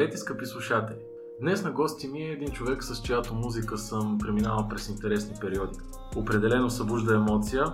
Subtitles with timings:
[0.00, 0.98] Здравейте, скъпи слушатели!
[1.40, 5.78] Днес на гости ми е един човек, с чиято музика съм преминавал през интересни периоди.
[6.16, 7.64] Определено събужда емоция,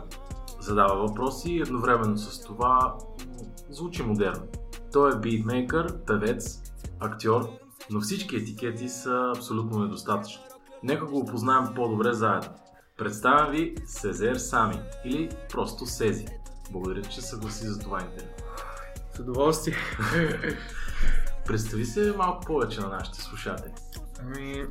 [0.61, 2.99] задава въпроси и едновременно с това
[3.71, 4.43] звучи модерно.
[4.93, 6.63] Той е битмейкър, певец,
[7.01, 7.49] актьор,
[7.91, 10.43] но всички етикети са абсолютно недостатъчни.
[10.83, 12.51] Нека го опознаем по-добре заедно.
[12.99, 16.27] Представям ви Сезер Сами или просто Сези.
[16.71, 18.31] Благодаря, че съгласи за това интервю.
[19.15, 19.77] С удоволствие.
[21.47, 23.73] Представи се малко повече на нашите слушатели.
[24.21, 24.65] Ами,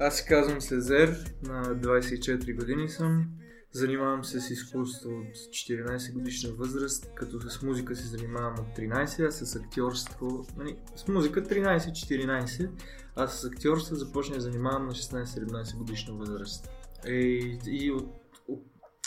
[0.00, 3.26] аз се казвам Сезер, на 24 години съм.
[3.72, 9.26] Занимавам се с изкуство от 14 годишна възраст, като с музика се занимавам от 13,
[9.26, 12.70] а с актьорство, нали, с музика 13-14,
[13.16, 16.70] а с актьорство започнах да занимавам на 16-17 годишна възраст.
[17.06, 18.08] И, и от,
[18.48, 18.62] от,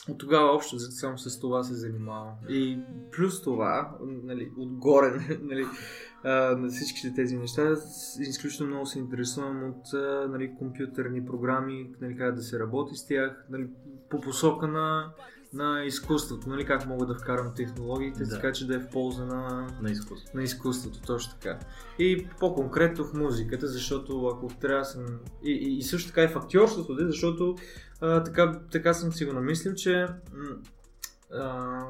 [0.09, 2.33] от тогава общо само с това се занимавам.
[2.49, 2.79] И
[3.11, 5.65] плюс това, нали, отгоре, нали,
[6.29, 7.75] на всичките тези неща.
[8.19, 13.07] Изключително много се интересувам от а, нали, компютърни програми, нали, как да се работи с
[13.07, 13.67] тях, нали,
[14.09, 15.13] по посока на,
[15.53, 18.35] на изкуството, нали, как мога да вкарам технологиите, да.
[18.35, 20.37] така че да е в полза на, на, изкуството.
[20.37, 21.59] на изкуството, точно така.
[21.99, 25.05] И по-конкретно в музиката, защото ако трябва съм...
[25.43, 27.55] И, и, и също така и в актьорството, защото
[28.01, 30.55] а, така, така съм си го намислил, че м-
[31.33, 31.81] а,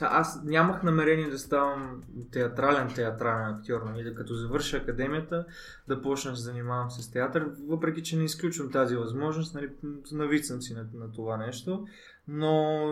[0.00, 2.02] аз нямах намерение да ставам
[2.32, 5.46] театрален театрален актьор, нали, да като завърша академията
[5.88, 9.70] да почна да се занимавам с театър, въпреки че не изключвам тази възможност, нали,
[10.12, 11.86] навицам си на, на това нещо,
[12.28, 12.84] но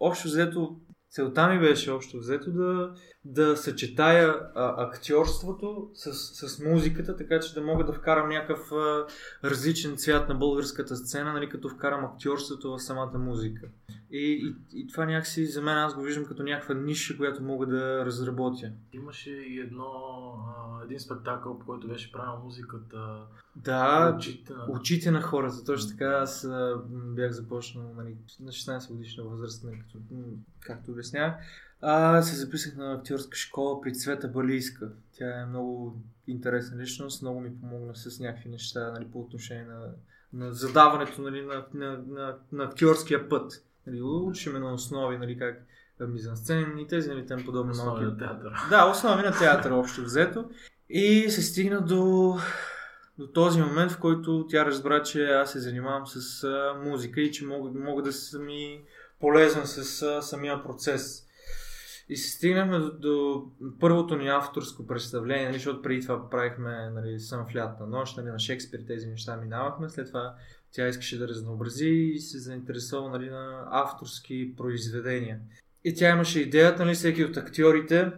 [0.00, 0.80] общо взето
[1.10, 2.94] целта ми беше общо взето да,
[3.24, 6.12] да съчетая а, актьорството с,
[6.48, 9.06] с музиката, така че да мога да вкарам някакъв а,
[9.44, 13.68] различен цвят на българската сцена, нали, като вкарам актьорството в самата музика.
[14.10, 17.66] И, и, и това някакси за мен аз го виждам като някаква ниша, която мога
[17.66, 18.72] да разработя.
[18.92, 19.92] Имаше и едно,
[20.56, 23.26] а, един спектакъл, по който беше правил музиката.
[23.56, 25.64] Да, очите на, очите на хората.
[25.64, 29.98] Точно така аз а, бях започнал нали, на 16 годишна възраст, нали, като,
[30.60, 31.34] както обяснявах.
[31.82, 34.88] А, се записах на актьорска школа при Цвета Балийска.
[35.12, 39.80] Тя е много интересна личност, много ми помогна с някакви неща нали, по отношение на,
[40.32, 43.64] на задаването нали, на, на, на, на актьорския път.
[43.86, 45.62] Нали, учиме на основи, нали, как
[46.08, 48.52] мизансцен и тези нали, тем подобни Основи на театър.
[48.70, 50.50] Да, основи на театър общо взето.
[50.88, 52.36] И се стигна до,
[53.18, 57.32] до този момент, в който тя разбра, че аз се занимавам с а, музика и
[57.32, 58.80] че мога, мога да съм и
[59.20, 61.26] полезен с а, самия процес.
[62.12, 63.46] И се стигнахме до, до
[63.80, 68.26] първото ни авторско представление, нали, защото преди това правихме нали, Сън в лятна нощ, нали,
[68.26, 69.88] на Шекспир тези неща минавахме.
[69.88, 70.34] След това
[70.72, 75.40] тя искаше да разнообрази и се заинтересува нали, на авторски произведения.
[75.84, 78.12] И тя имаше идеята, нали, всеки от актьорите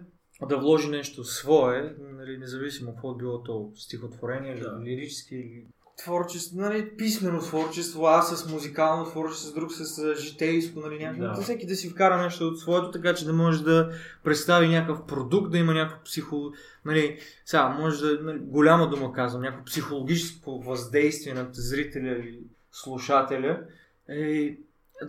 [0.48, 4.80] да вложи нещо свое, нали, независимо какво било то стихотворение, да.
[4.84, 5.66] лирически или
[6.04, 11.22] творчество, нали, писмено творчество, аз с музикално творчество, друг с житейско, нали, някакво.
[11.22, 11.43] Да.
[11.43, 13.91] Всеки да си вкара нещо от своето, така че да може да
[14.25, 16.53] представи някакъв продукт, да има някакво психо...
[16.84, 22.41] Нали, сега, може да, нали, голяма дума казвам, някакво психологическо въздействие над зрителя или
[22.72, 23.60] слушателя.
[24.09, 24.57] Е,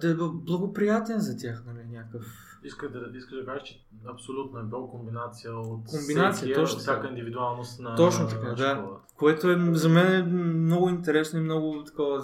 [0.01, 2.25] да е благоприятен за тях, нали, някакъв
[2.63, 7.07] иска да, иска да кажеш, че абсолютно е бил комбинация от комбинация, всеки, точно всяка
[7.07, 8.85] индивидуалност на Точно така, на да.
[9.15, 12.23] Което е за мен е много интересно и много такова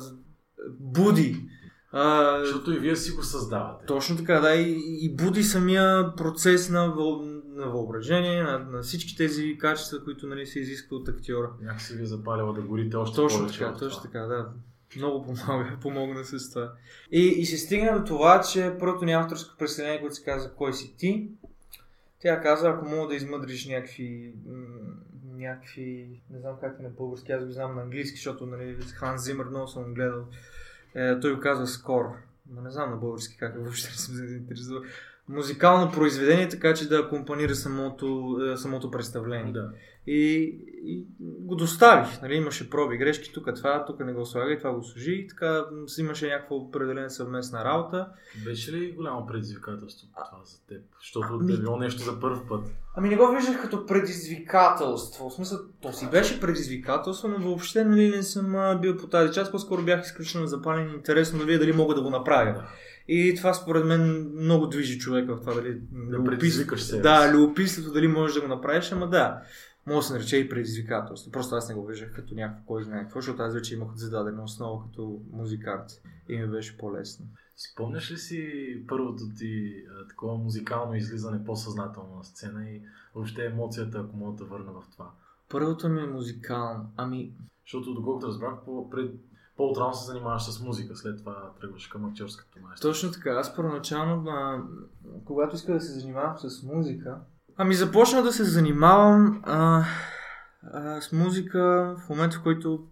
[0.80, 1.50] буди.
[1.92, 3.86] А, Защото и вие си го създавате.
[3.86, 6.96] Точно така, да, и, и буди самия процес на,
[7.46, 11.52] на въображение, на, на всички тези качества, които нали, се изисква от актьора.
[11.62, 13.60] Някак си ви е запалява да горите още точно повече.
[13.60, 14.50] Така, точно така, да.
[14.96, 16.74] Много помага, помогна с това.
[17.12, 20.74] И, и се стигна до това, че първото ни авторско представление, което се каза Кой
[20.74, 21.30] си ти,
[22.20, 24.34] тя каза, ако мога да измъдриш някакви,
[25.24, 29.18] някакви, не знам как е на български, аз го знам на английски, защото нали, Хан
[29.18, 30.26] Зимър много съм гледал.
[30.96, 32.06] Е, той го казва скор.
[32.52, 34.84] Но не знам на български как е, въобще не съм заинтересувал.
[35.30, 39.54] Музикално произведение, така че да акомпанира самото, е, самото представление.
[39.54, 39.70] Да.
[40.08, 42.22] И, и го доставих.
[42.22, 45.12] Нали, имаше проби, грешки, тук това, тук не го слагай, това го служи.
[45.12, 48.08] И така м, имаше някаква определена съвместна работа.
[48.46, 50.82] Беше ли голямо предизвикателство това за теб?
[51.00, 52.64] Защото Ами- е било нещо за първ път.
[52.96, 55.30] Ами не го виждах като предизвикателство.
[55.30, 59.52] В смисъл, то си беше предизвикателство, но въобще нали, не съм бил по тази част.
[59.52, 62.54] По-скоро бях изключително запален интересно нали, дали мога да го направя.
[62.54, 62.68] Да.
[63.12, 65.82] И това според мен много движи човека в това дали...
[65.94, 69.42] любопит- предизвикаш себе Да, любопитството дали можеш да го направиш, ама да.
[69.88, 71.32] Може да се нарече и предизвикателство.
[71.32, 74.44] Просто аз не го виждах като някакво кой знае какво, защото аз вече имах зададена
[74.44, 75.90] основа като музикант
[76.30, 77.26] и ми беше по-лесно.
[77.58, 78.44] Спомняш ли си
[78.88, 82.82] първото ти а, такова музикално излизане по-съзнателно на сцена и
[83.16, 85.12] въобще емоцията, ако мога да върна в това?
[85.50, 86.92] Първото ми е музикално.
[86.98, 87.32] Ами,
[87.66, 88.54] Защото доколкото разбрах,
[88.92, 89.12] пред,
[89.60, 92.90] по-отрано се занимаваш с музика, след това тръгваш към актьорското майсторство.
[92.90, 93.30] Точно така.
[93.30, 94.64] Аз първоначално, а,
[95.26, 97.18] когато исках да се занимавам с музика,
[97.58, 99.84] ами започнах да се занимавам а,
[100.74, 102.88] а, с музика в момента, в който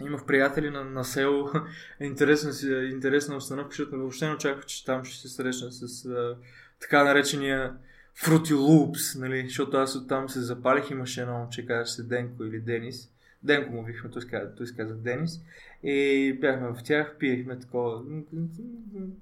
[0.00, 1.50] имах приятели на, на село.
[2.00, 2.52] интересна,
[2.90, 6.36] интересна обстановка, защото въобще не очаквах, че там ще се срещна с а,
[6.80, 7.76] така наречения
[8.24, 9.44] Fruity Loops, нали?
[9.46, 13.08] защото аз оттам се запалих, имаше едно момче, казваше се Денко или Денис.
[13.42, 15.40] Денко му вихме, той каза, той каза Денис.
[15.82, 18.02] И бяхме в тях, пиехме такова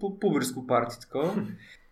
[0.00, 1.46] пу- пуберско парти такова.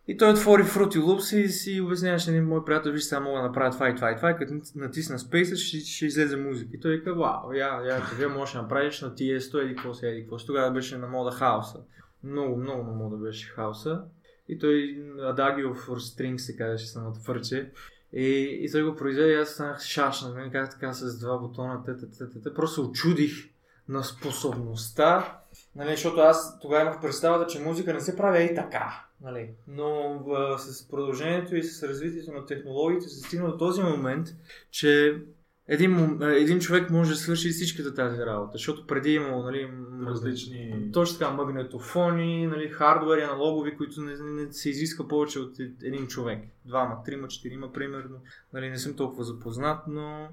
[0.09, 3.47] И той отвори Fruity Loops и си обясняваше на мой приятел, виж сега мога да
[3.47, 6.70] направя това и това и това, и като натисна Space ще, ще излезе музика.
[6.75, 10.09] И той вика, вау, я, я, вие можеш да направиш на Tiesto, еди какво се,
[10.09, 10.47] еди какво си.
[10.47, 11.79] Тогава беше на мода хаоса.
[12.25, 14.03] Много, много на мода беше хаоса.
[14.49, 14.73] И той
[15.19, 17.71] Adagio for Strings се казваше самото фърче.
[18.12, 21.85] И, и той го произведе и аз станах шашна, нали, как така с два бутона,
[21.85, 22.55] те, те, те.
[22.55, 23.50] Просто очудих
[23.88, 25.38] на способността,
[25.76, 29.05] нали, защото аз тогава имах представата, че музика не се прави и така.
[29.20, 29.50] Нали.
[29.69, 34.29] Но в, с продължението и с развитието на технологиите се стигна до този момент,
[34.70, 35.23] че
[35.69, 39.70] един, е, един човек може да свърши всичката тази работа, защото преди е имало нали,
[40.06, 40.90] Различни...
[40.93, 45.70] точно така, магнетофони, нали, хардвери, аналогови, които не, не, не се изиска повече от е-
[45.82, 46.44] един човек.
[46.64, 48.17] Двама, трима, четирима, примерно.
[48.52, 50.29] Нали, не съм толкова запознат, но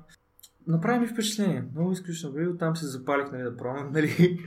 [0.68, 1.64] направи ми впечатление.
[1.76, 2.54] Много изключително било.
[2.58, 3.90] Там се запалих нали, да пробвам.
[3.94, 4.40] Нали.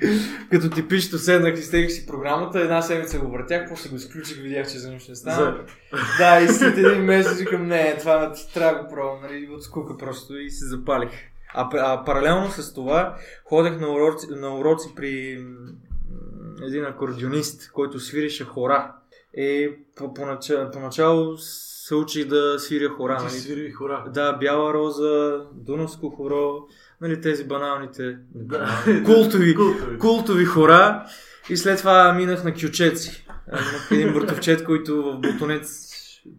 [0.50, 4.73] Като типично седнах и стегах си програмата, една седмица го въртях, после го изключих, видях,
[4.73, 5.37] че за нищо не стана.
[5.37, 5.99] За...
[6.19, 9.97] Да, и след един месец викам, не, това трябва да го пробвам, нали, от скука
[9.97, 11.11] просто и се запалих.
[11.55, 15.44] А, а паралелно с това ходех на уроци, на уроци при
[16.62, 18.94] един акордеонист, който свирише хора.
[19.35, 21.37] И по- поначало, поначало
[21.88, 23.17] се учих да свиря хора.
[23.17, 23.32] Ти Нали?
[23.32, 24.05] свири хора.
[24.14, 26.67] Да, Бяла роза, Дунавско хоро,
[27.00, 28.85] нали, тези баналните, Да.
[29.05, 29.99] култови, Култови.
[29.99, 31.05] култови хора.
[31.50, 33.25] И след това минах на кючеци.
[33.52, 35.88] Имах един братовчет, който в Ботонец,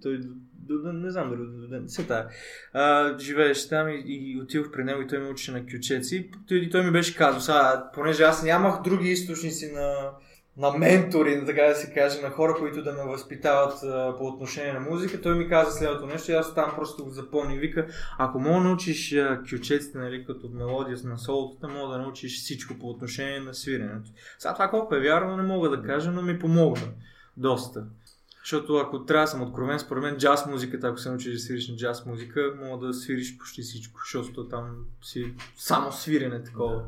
[0.02, 0.20] той,
[0.94, 1.30] не знам
[1.70, 2.28] дали се тая,
[2.74, 6.30] а, живееше там и, и отидох при него и той ме учеше на кючеци.
[6.48, 9.94] Той, и той ми беше казал, сега, понеже аз нямах други източници на,
[10.60, 14.74] на ментори, така да се каже, на хора, които да ме възпитават а, по отношение
[14.74, 17.60] на музика, той ми каза следното нещо и аз там просто го запомних.
[17.60, 17.88] Вика,
[18.18, 22.80] ако мога да научиш а, кючеците, нали, като мелодия на солотата, мога да научиш всичко
[22.80, 24.12] по отношение на свиренето.
[24.40, 26.88] Сега това колко е вярно, не мога да кажа, но ми помогна.
[27.38, 27.86] Доста.
[28.40, 31.70] Защото ако трябва да съм откровен, според мен джаз музиката, ако се научиш да свириш
[31.70, 36.84] на джаз музика, мога да свириш почти всичко, защото там си само свирене такова.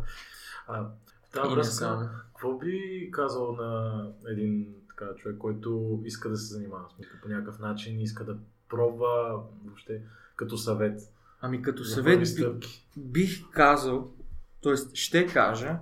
[0.67, 2.09] А, в тази И не само.
[2.41, 7.29] Какво би казал на един така, човек, който иска да се занимава с музика по
[7.29, 8.38] някакъв начин, иска да
[8.69, 10.01] пробва въобще
[10.36, 11.01] като съвет?
[11.41, 12.45] Ами като съвет би,
[12.98, 14.12] бих казал,
[14.63, 14.75] т.е.
[14.93, 15.79] ще кажа,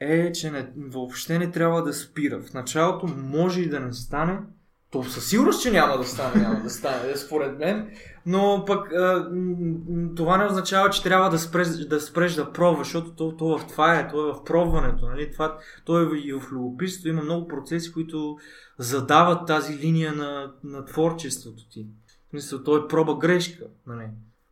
[0.00, 2.42] е, че не, въобще не трябва да спира.
[2.42, 4.40] В началото може и да не стане,
[4.94, 7.90] то със сигурност, че няма да стане, няма да стане, според мен,
[8.26, 8.92] но пък
[10.16, 13.66] това не означава, че трябва да спреш да, спреш да пробваш, защото то, то в
[13.66, 15.32] това е, то е в пробването, нали?
[15.32, 18.36] това, то е и в любопитството, има много процеси, които
[18.78, 21.86] задават тази линия на, на творчеството ти.
[22.30, 24.06] Смисъл, то е проба грешка, нали?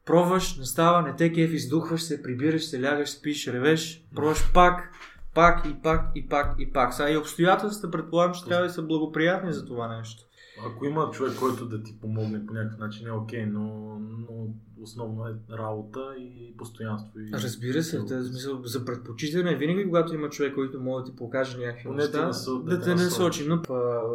[0.06, 4.92] Пробваш, не става, не те кеф, издухваш се, прибираш се, лягаш, спиш, ревеш, пробваш пак,
[5.34, 6.94] пак и пак и пак и пак.
[6.94, 10.24] Сега и обстоятелствата предполагам, че трябва да са благоприятни за това нещо.
[10.66, 14.48] Ако има човек, който да ти помогне по някакъв начин, е окей, но, но
[14.82, 17.20] основно е работа и постоянство.
[17.20, 17.30] И...
[17.32, 21.58] Разбира се, да, смисъл, за предпочитане винаги, когато има човек, който може да ти покаже
[21.58, 23.48] някакви Поне неща, насо- да, да те те насочи.
[23.48, 23.62] Но в,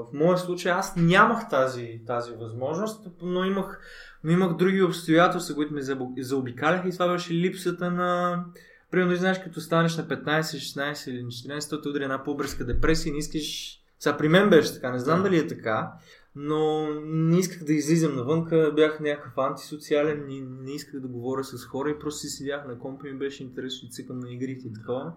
[0.10, 3.82] в моя случай аз нямах тази, тази възможност, но имах,
[4.24, 5.82] но имах други обстоятелства, които ме
[6.18, 8.44] заобикаляха и това беше липсата на...
[8.92, 12.66] Примерно, знаеш, като станеш на 15, 16 или на 14, то те удари една по-бързка
[12.66, 13.74] депресия и не искаш...
[14.00, 15.24] Сега при мен беше така, не знам Да.
[15.24, 15.92] дали е така,
[16.40, 21.66] но не исках да излизам навънка, бях някакъв антисоциален, не, не исках да говоря с
[21.66, 24.68] хора и просто си седях на компа и ми беше интересно и цикам на игрите
[24.68, 25.14] и такова.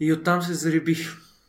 [0.00, 0.98] И оттам се заребих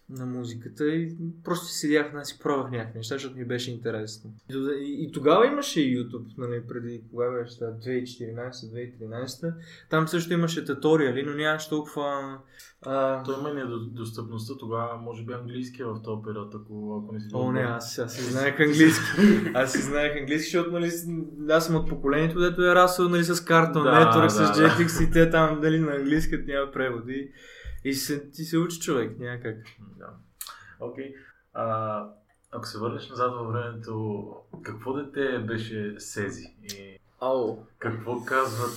[0.10, 4.34] на музиката и просто седях, на си пробвах някакви неща, защото ми беше интересно.
[4.50, 9.54] И, и, тогава имаше и YouTube, нали, преди кога беше, това, 2014-2013.
[9.90, 12.38] Там също имаше туториали, но нямаше толкова...
[12.86, 13.24] А...
[13.24, 17.52] Той има недостъпността тогава, може би английския в този период, ако, ако не си О,
[17.52, 19.06] не, аз, аз си знаех английски.
[19.54, 20.92] Аз си знаех английски, защото нали,
[21.50, 24.70] аз съм от поколението, дето е расъл нали, с Cartoon Да, Network, да, с да.
[24.70, 27.32] Jetix и те там нали, на английски няма преводи.
[27.84, 29.58] И се, ти се учи човек, някак.
[29.98, 30.08] Да.
[30.80, 31.14] Окей.
[31.54, 32.06] А,
[32.52, 34.26] ако се върнеш назад във времето,
[34.64, 36.44] какво дете беше Сези?
[36.64, 37.58] И Ау.
[37.80, 38.74] какво казват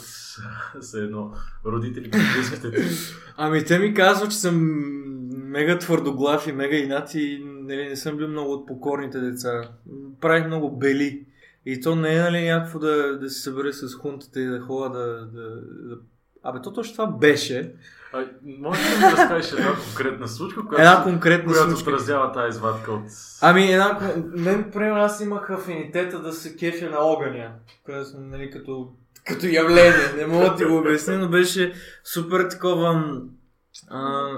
[0.80, 2.82] се едно родителите и близките ти?
[3.36, 4.56] Ами те ми казват, че съм
[5.52, 9.70] мега твърдоглав и мега инат и нали, не съм бил много от покорните деца.
[10.20, 11.26] Правих много бели.
[11.66, 14.98] И то не е нали, някакво да, да се събере с хунтата и да ходя
[14.98, 15.98] да, да, да...
[16.42, 17.74] Абе, то точно това беше.
[18.12, 18.26] А,
[18.58, 21.90] може ли да разкажеш една конкретна случка, която, Една конкретна която случка.
[21.90, 23.02] отразява тази извадка от...
[23.40, 23.98] Ами, една,
[24.34, 27.52] мен, примерно, аз имах афинитета да се кефя на огъня,
[28.04, 28.88] съм, нали, като,
[29.26, 31.72] като явление, не мога да ти го обясня, но беше
[32.04, 33.04] супер такова
[33.90, 34.30] а,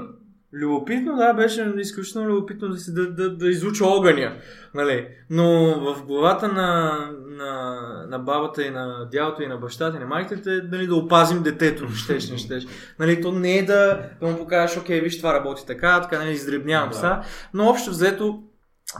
[0.54, 4.36] любопитно, да, беше изключително любопитно да, си, да, да, да изуча огъня,
[4.74, 10.00] нали, но в главата на, на, на бабата и на дядото и на бащата и
[10.00, 12.66] на майките е, нали, да опазим детето, щеш, не щеш.
[12.98, 16.32] Нали, то не е да, да му покажеш, окей, виж това работи така, така, нали,
[16.32, 16.94] издребнявам Да.
[16.94, 17.20] са,
[17.54, 18.42] но общо взето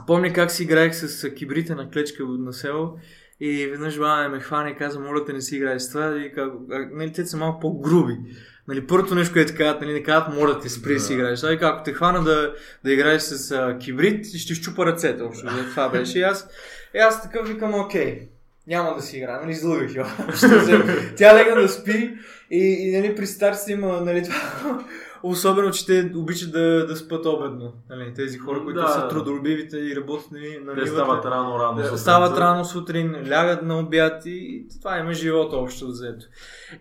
[0.07, 2.97] Помня как си играех с кибрите на клечка на село
[3.39, 6.17] и веднъж баба ме хвана и каза, моля те не си играеш с това.
[6.17, 6.53] И как,
[6.91, 8.17] нали, те са малко по-груби.
[8.67, 11.13] Нали, първото нещо, което казват, нали, не казват, моля те спри да си Да.
[11.13, 11.43] играеш.
[11.43, 12.53] И ако те хвана да,
[12.83, 15.23] да играеш с а, кибрит, ще щупа ръцете.
[15.23, 16.19] Общо, това беше.
[16.19, 16.47] И аз,
[16.95, 18.27] и аз такъв викам, окей,
[18.67, 20.05] няма да си играя, нали, излъгах я.
[21.17, 22.17] Тя легна да спи
[22.51, 24.83] и, и нали, при старците има, нали, това,
[25.27, 27.73] Особено, че те обичат да, да спят обедно.
[27.89, 28.87] Нали, тези хора, които Да.
[28.87, 30.91] са трудолюбивите и работят нали, на Те нивата.
[30.91, 31.75] стават рано-рано.
[31.75, 31.97] Да, сутринта.
[31.97, 36.25] стават рано сутрин, лягат на обяд и това има живота общо взето.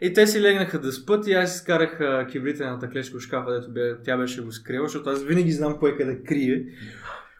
[0.00, 3.52] И те си легнаха да спят и аз си скарах а, кибритената клечка в шкафа,
[3.52, 6.64] дето бе, тя беше го скрила, защото аз винаги знам кое къде крие.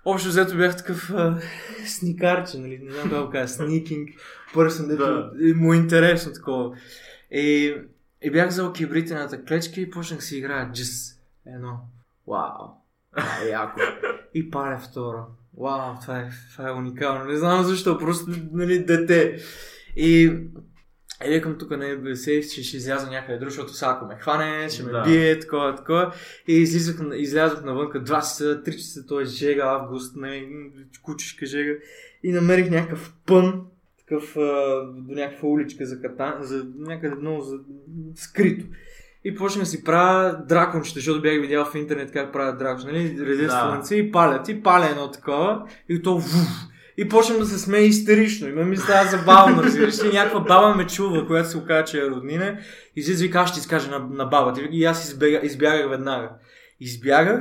[0.05, 1.39] Общо взето бях такъв а,
[1.87, 4.09] сникарче, нали, не знам как го кажа, сникинг
[4.55, 5.31] пърсън, дето Да.
[5.41, 6.71] и му е интересно такова.
[7.31, 7.75] И,
[8.25, 11.15] и бях взел кибритената клечка и почнах си играя джис.
[11.47, 11.79] Едно.
[12.29, 12.69] Вау.
[13.17, 13.81] Това е яко.
[14.35, 15.19] И паля второ.
[15.61, 17.25] Вау, това е, това е уникално.
[17.25, 19.39] Не знам защо, просто, нали, дете.
[19.97, 20.39] И
[21.27, 24.69] и викам тук, не се, че ще изляза някъде друг, защото сега ако ме хване,
[24.69, 25.03] ще ме Да.
[25.03, 26.13] бие, такова, такова.
[26.49, 29.25] И излизах, на- излязох навънка 2 часа, 3 часа, т.е.
[29.25, 30.49] жега, август, нали,
[31.03, 31.73] кучешка жега.
[32.23, 33.67] И намерих някакъв пън,
[34.09, 34.35] такъв
[34.97, 37.57] до някаква уличка за катан, за някъде много за,
[38.15, 38.65] скрито.
[39.25, 43.17] И почнах да си правя дракончета, защото бях видял в интернет как правят дракончета, нали?
[43.21, 43.61] Редят Да.
[43.61, 44.49] слънце и палят.
[44.49, 45.67] И паля едно такова.
[45.89, 46.47] И то вуф.
[46.97, 48.49] И почвам да се смея истерично.
[48.49, 50.13] И ме ми става забавно, разбираш ли?
[50.13, 52.59] Някаква баба ме чува, която се оказа, че е роднина.
[52.97, 54.61] И излиза и вика, аз ще изкажа на, на бабата.
[54.71, 56.31] И аз избега, избягах веднага.
[56.81, 57.41] Избягах,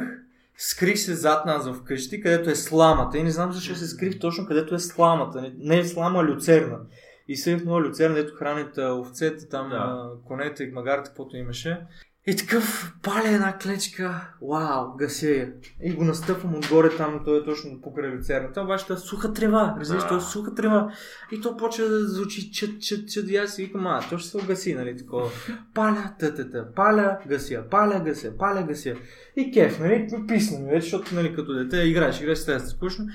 [0.58, 3.18] скрих се зад нас в къщи, където е сламата.
[3.18, 5.52] И не знам защо се скрих точно където е сламата.
[5.58, 6.80] Не, е слама, а люцерна.
[7.28, 10.10] И седнах много люцерна, дето хранят а, овцете, там Да.
[10.28, 11.82] конете, магарите, каквото имаше.
[12.28, 15.54] И такъв паля една клечка, вау, гася я.
[15.84, 18.62] И го настъпвам отгоре там, той е точно покрай люцерната.
[18.62, 20.94] Обаче това е суха трева, разбираш, това е суха трева.
[21.32, 24.30] И то почва да звучи чът, чът, чът, и аз си викам, а, то ще
[24.30, 25.30] се огаси, нали, такова.
[25.74, 28.96] Паля, та, та, та, паля, гася, паля, гася, паля, гася.
[29.36, 33.06] И кеф, нали, писна ми вече, защото, нали, като дете играеш, играеш, става скучно.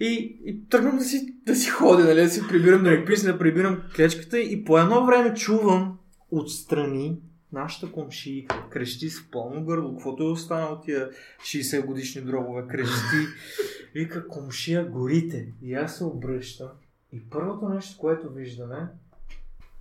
[0.00, 3.32] И, и тръгвам да си, да си ходя, нали, да си прибирам, да ми писне,
[3.32, 5.98] да прибирам клечката и по едно време чувам
[6.30, 7.18] отстрани
[7.54, 13.16] нашата комшийка крещи с пълно гърло, каквото е останало тия 60 годишни дробове, крещи.
[13.94, 15.52] Вика, комшия, горите.
[15.62, 16.68] И аз се обръщам.
[17.12, 18.88] И първото нещо, което виждаме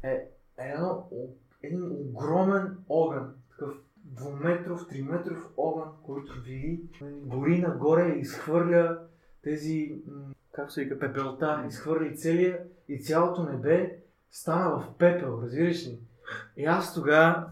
[0.04, 0.28] е
[0.58, 1.08] едно,
[1.64, 3.34] един огромен огън.
[3.50, 9.00] Такъв двуметров, триметров огън, който вили, гори нагоре и изхвърля
[9.44, 9.96] тези
[10.54, 13.98] как се вика, пепелта, изхвърли целия и цялото небе
[14.32, 16.00] стана в пепел, разбираш ли?
[16.58, 17.50] И аз тогава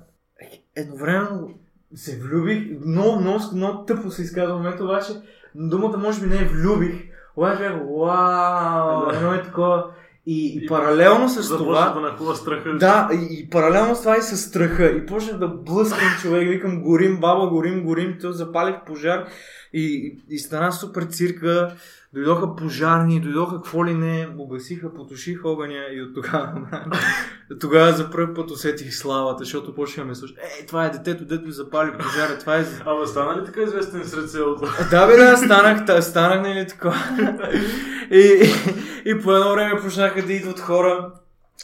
[0.76, 1.50] едновременно
[1.96, 5.14] се влюбих, много, много, много тъпо се изказва в момента, обаче
[5.56, 6.94] думата може би не е влюбих,
[7.36, 9.86] обаче бях, вау, едно е такова.
[10.26, 11.90] И, и, паралелно с това...
[11.90, 12.78] да нахува страха.
[12.78, 14.86] Да, и, и паралелно с това и с страха.
[14.86, 19.28] И почнах да блъскам човек, викам горим, баба, горим, горим, то запалих пожар
[19.74, 21.76] и, и, и стана супер цирка.
[22.14, 26.68] Дойдоха пожарни, дойдоха какво ли не, угасиха, потушиха огъня и от тогава,
[27.60, 30.38] тогава за първ път усетих славата, защото почнаха ме слушат.
[30.38, 32.66] Ей, това е детето, дето запали пожара, това е...
[32.86, 34.68] Ама стана ли така известен сред селото?
[34.92, 36.94] Да, бе, да, станах, та, станах, нали, така.
[38.12, 41.12] и, и, и по едно време почнаха да идват хора,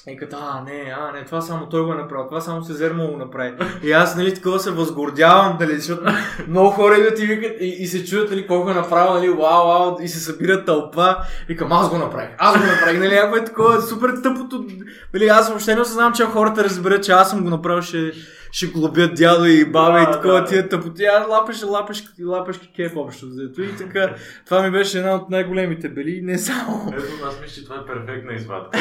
[0.07, 3.07] и като, а, не, а, не, това само той го е направил, това само Сезермо
[3.07, 3.53] го направи.
[3.83, 6.03] И аз, нали, такова се възгордявам, дали, защото
[6.47, 9.67] много хора идват и викат и, и се чуят, нали, колко е направил, нали, вау,
[9.67, 11.17] вау, и се събира тълпа.
[11.49, 14.65] И към, аз го направих, аз го направих, нали, ако е такова супер тъпото,
[15.13, 18.11] нали, аз въобще не осъзнавам, че хората разберат, че аз съм го направил, ще,
[18.57, 20.45] ще глобят дядо и баба и такова, да.
[20.45, 21.03] тия тъпоти.
[21.03, 23.61] Аз лапеш, лапеш, лапеш кеф общо взето.
[23.61, 26.93] И така, това ми беше една от най-големите бели, не само.
[26.93, 28.79] Ето, аз мисля, че това е перфектна извадка.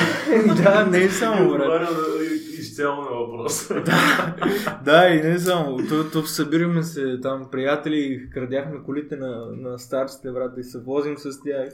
[0.62, 1.88] да, не е само, брат.
[2.58, 3.68] изцяло на въпрос.
[3.84, 4.34] да,
[4.84, 5.78] да, и не само.
[6.12, 11.40] Тук събираме се там приятели, крадяхме колите на, на старците, брат, и се возим с
[11.42, 11.68] тях.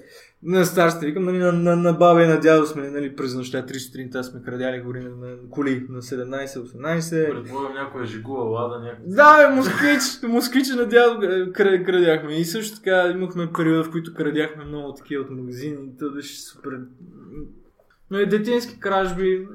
[0.44, 3.66] На старците, викам, нали, на, на, на баба и на дядо сме, нали, през нощта,
[3.66, 7.30] 3 сутринта сме крадяли гори на, на коли на 17-18.
[7.30, 9.04] Предполагам някой е жигува лада, някой.
[9.06, 12.36] Да, бе, москвич, москвич на дядо е, крадяхме.
[12.36, 15.76] И също така имахме периода, в които крадяхме много такива от магазини.
[15.98, 16.80] То беше супер.
[18.10, 19.48] Но и детински кражби,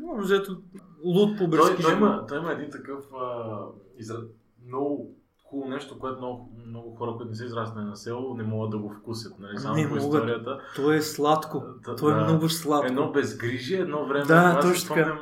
[0.00, 0.56] може взето
[1.04, 3.58] луд по той, той, има, той има един такъв а,
[3.98, 4.20] израз,
[4.66, 5.17] много
[5.50, 8.78] хубаво нещо, което много, много хора, които не са израснали на село, не могат да
[8.78, 9.38] го вкусят.
[9.38, 9.58] Нали?
[9.58, 10.60] Само не по историята.
[10.76, 11.64] То е сладко.
[11.84, 12.86] Да, То е да, много сладко.
[12.86, 14.24] Едно безгрижие, едно време.
[14.24, 15.20] Да, аз точно така.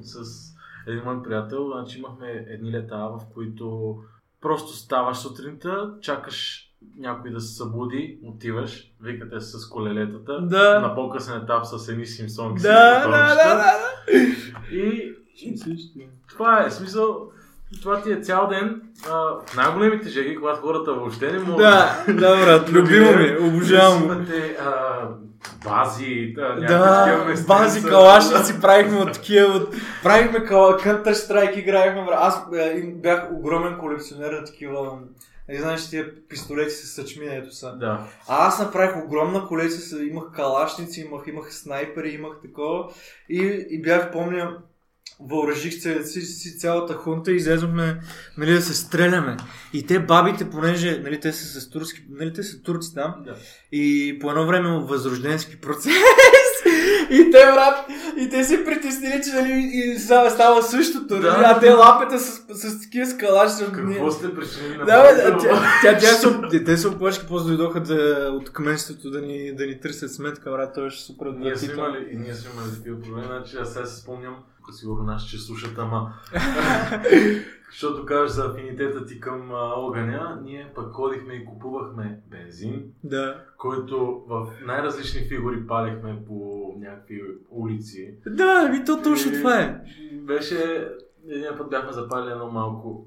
[0.00, 0.48] С
[0.86, 3.96] един мой приятел, значи имахме едни лета, в които
[4.40, 6.64] просто ставаш сутринта, чакаш
[6.96, 10.80] някой да се събуди, отиваш, викате с колелетата, да.
[10.80, 12.62] на по-късен етап с едни симсонги.
[12.62, 13.72] Да, да, да, да, да.
[14.72, 15.60] И, и
[16.28, 17.30] това е смисъл,
[17.82, 18.82] това ти е цял ден.
[19.10, 21.58] А, най-големите жеги, когато хората въобще не могат.
[21.58, 24.04] Да, да, брат, любимо ми, обожавам.
[24.04, 24.98] Имате а,
[25.64, 29.54] бази, да, бази, калашници правихме от такива.
[29.54, 29.74] От...
[30.02, 32.06] Правихме Counter Strike, играехме.
[32.12, 32.44] Аз
[32.84, 34.98] бях огромен колекционер на такива
[35.48, 37.72] не знаеш, тия пистолети с съчминето са.
[37.72, 38.06] Да.
[38.28, 42.88] А аз направих огромна колекция, имах калашници, имах, имах снайпери, имах такова.
[43.28, 44.58] И, и бях, помня,
[45.20, 48.00] въоръжих си, си цялата хунта и излезохме
[48.38, 49.36] нали, да се стреляме.
[49.72, 53.34] И те бабите, понеже нали, те са с турски, нали, те са турци там, да.
[53.72, 55.92] и по едно време възрожденски процес
[57.10, 57.86] и те, брат,
[58.18, 61.20] и те се притеснили, че нали, и става същото.
[61.20, 61.44] Да, нали?
[61.46, 63.64] а те лапета с, с, с такива скалаши.
[63.74, 67.80] Какво сте причинили на да, бе, тя, тя, тя, се, те се оплашки, после дойдоха
[67.80, 71.72] да, от кменството да ни, да ни търсят сметка, брат, това беше супер Ние сме
[71.72, 74.36] имали, и ние сме имали такива проблеми, значи аз сега се спомням,
[74.72, 76.12] сигурно нас ще слушат, ама
[77.70, 83.44] защото кажеш за афинитета ти към а, огъня, ние пък ходихме и купувахме бензин, да.
[83.56, 88.14] който в най-различни фигури палихме по някакви улици.
[88.26, 89.80] Да, ми то точно и, това е.
[90.12, 90.88] Беше,
[91.28, 93.06] един път бяхме запалили едно малко,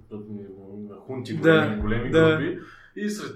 [1.07, 2.37] хунти да, големи, големи да.
[2.37, 2.59] групи.
[2.95, 3.35] И сред,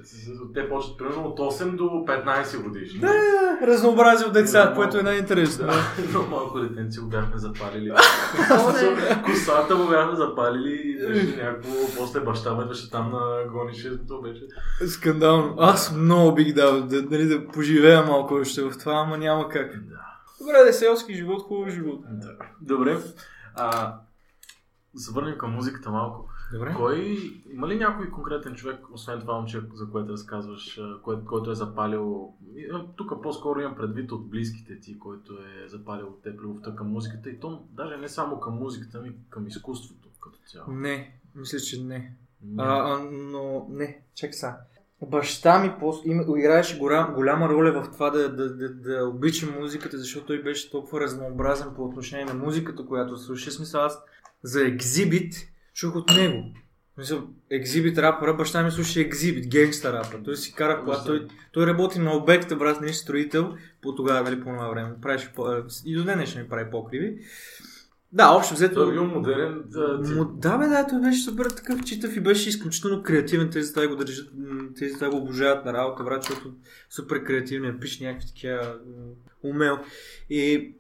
[0.54, 3.00] те почват примерно от 8 до 15 годишни.
[3.00, 3.14] Да,
[3.62, 5.68] разнообразие от деца, но, което е най-интересно.
[5.68, 7.92] Да, но малко детенци го бяхме запалили.
[9.26, 14.22] Косата му бяхме запалили и беше някакво, после баща ме беше там на гонише, то
[14.22, 14.42] беше...
[14.88, 15.56] Скандално.
[15.60, 19.72] Аз много бих дал да, нали, да поживея малко още в това, ама няма как.
[19.72, 20.02] Да.
[20.40, 22.00] Добре, да е селски живот, хубав живот.
[22.12, 22.32] Да.
[22.62, 22.98] Добре.
[23.56, 23.94] А,
[24.94, 26.30] да се върнем към музиката малко.
[26.54, 26.74] Добре.
[26.78, 27.18] Кой,
[27.54, 32.34] има ли някой конкретен човек, освен това момче, за което разказваш, кой, който е запалил,
[32.96, 37.30] тук по-скоро имам предвид от близките ти, който е запалил от теб любовта към музиката
[37.30, 40.72] и то даже не само към музиката, ми към изкуството като цяло?
[40.72, 42.16] Не, мисля, че не.
[42.44, 42.64] не.
[42.64, 44.56] А, но не, чак са.
[45.02, 45.74] Баща ми
[46.38, 50.72] играеше голям, голяма роля в това да, да, да, да обича музиката, защото той беше
[50.72, 53.52] толкова разнообразен по отношение на музиката, която слуша.
[53.52, 54.02] Смисъл аз
[54.44, 55.34] за екзибит
[55.76, 56.44] чух от него.
[56.98, 60.20] Мисля, екзибит рапъра, баща ми слуша екзибит, генгста рапър.
[60.26, 64.40] Той си кара кола, той, той работи на обекта, брат, нали, строител, по тогава, нали,
[64.40, 64.96] по това време.
[65.02, 65.30] Правиш,
[65.86, 67.18] и до ден ще ми прави покриви.
[68.12, 68.74] Да, общо взето.
[68.74, 69.62] Той е бил модерен.
[69.66, 73.50] Да, ти- да, бе, да, той беше супер такъв читав и беше изключително креативен.
[73.50, 74.30] Тези това го държат,
[74.78, 76.54] тези това го обожават на работа, брат, защото
[76.90, 78.76] супер креативен, пише някакви такива
[79.44, 79.78] умел.
[80.30, 80.74] И,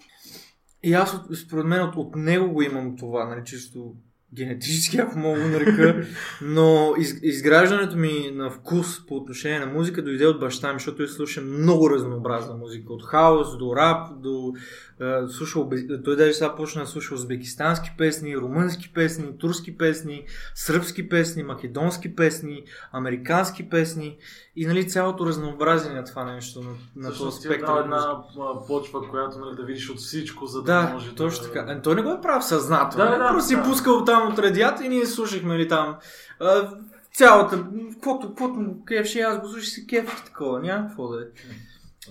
[0.83, 3.95] и аз, според мен, от, от него го имам това, нали, чисто
[4.35, 6.07] генетически, ако мога го нарека,
[6.41, 10.97] но из, изграждането ми на вкус по отношение на музика дойде от баща ми, защото
[10.97, 14.53] той слуша много разнообразна музика, от хаос до рап, до
[15.01, 20.25] е, слуша, обе- той даже сега почна да слуша узбекистански песни, румънски песни, турски песни,
[20.55, 24.17] сръбски песни, македонски песни, американски песни
[24.55, 27.67] и нали цялото разнообразие на това нещо, на, на този е спектър.
[27.67, 27.79] музика.
[27.83, 28.21] една
[28.67, 31.51] почва, която нали, да видиш от всичко, за да, Да, може точно да...
[31.51, 31.71] така.
[31.71, 33.05] Е, Той не го е правил съзнателно.
[33.05, 33.63] Да, да, да, Просто си да.
[33.63, 35.97] пускал там от радиата и ние слушахме нали, там.
[36.39, 36.69] А,
[37.13, 41.25] цялата, каквото, каквото му кефше, аз го слушах си кеф такова, няма какво да е.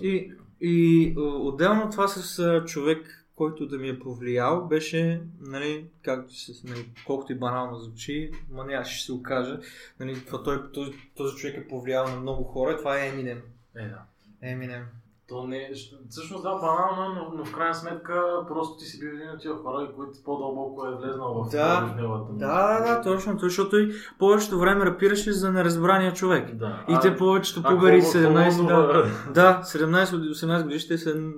[0.01, 6.51] И, и отделно това с човек, който да ми е повлиял, беше, нали, както се,
[6.67, 9.59] нали, колкото и банално звучи, ма не, аз ще се окажа,
[9.99, 13.41] нали, това, той, този, този човек е повлиял на много хора, това е Eminem.
[13.75, 14.01] Е, да.
[14.43, 14.83] Eminem.
[15.29, 15.69] То не е...
[16.09, 19.53] Всъщност да, банално, но, но в крайна сметка просто ти си бил един от тия
[19.55, 21.81] хора, които по-дълбоко е влезнал в Да.
[21.81, 22.33] музика.
[22.33, 26.55] Да, да, да, точно, защото той повечето време рапираше за неразбрания човек.
[26.55, 26.85] Да.
[26.89, 28.93] И те повечето а какво- 17, какво-
[29.33, 31.31] да, да, 17 от 18 години те са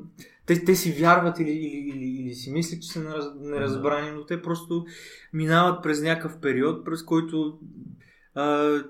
[0.45, 4.41] те, те си вярват или, или, или, или си мислят, че са неразбрани, но те
[4.41, 4.85] просто
[5.33, 7.57] минават през някакъв период, през който
[8.39, 8.83] а,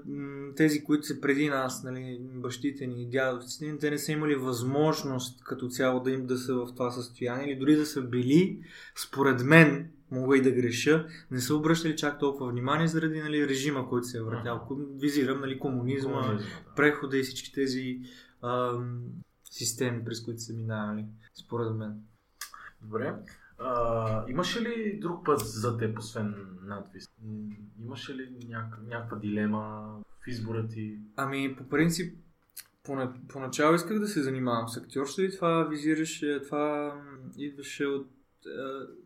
[0.56, 5.44] тези, които са преди нас, нали, бащите ни, дядовците ни, те не са имали възможност
[5.44, 8.60] като цяло да им да са в това състояние или дори да са били,
[8.96, 13.90] според мен, мога и да греша, не са обръщали чак толкова внимание заради нали, режима,
[13.90, 14.68] който се е въртял.
[14.96, 16.76] Визирам нали, комунизма, Комунизма, да.
[16.76, 18.00] прехода и всички тези
[18.44, 19.02] ам,
[19.52, 21.06] системи, през които са минавали,
[21.46, 21.94] според мен.
[22.82, 23.14] Добре.
[23.60, 27.06] А, имаше ли друг път за теб, освен надвис?
[27.84, 28.78] Имаше ли няк...
[28.88, 31.00] някаква дилема в избора ти?
[31.16, 32.18] Ами, по принцип,
[32.86, 37.02] пона- поначало исках да се занимавам с актьорство и това визираше, това
[37.38, 38.08] идваше от
[38.46, 38.50] е,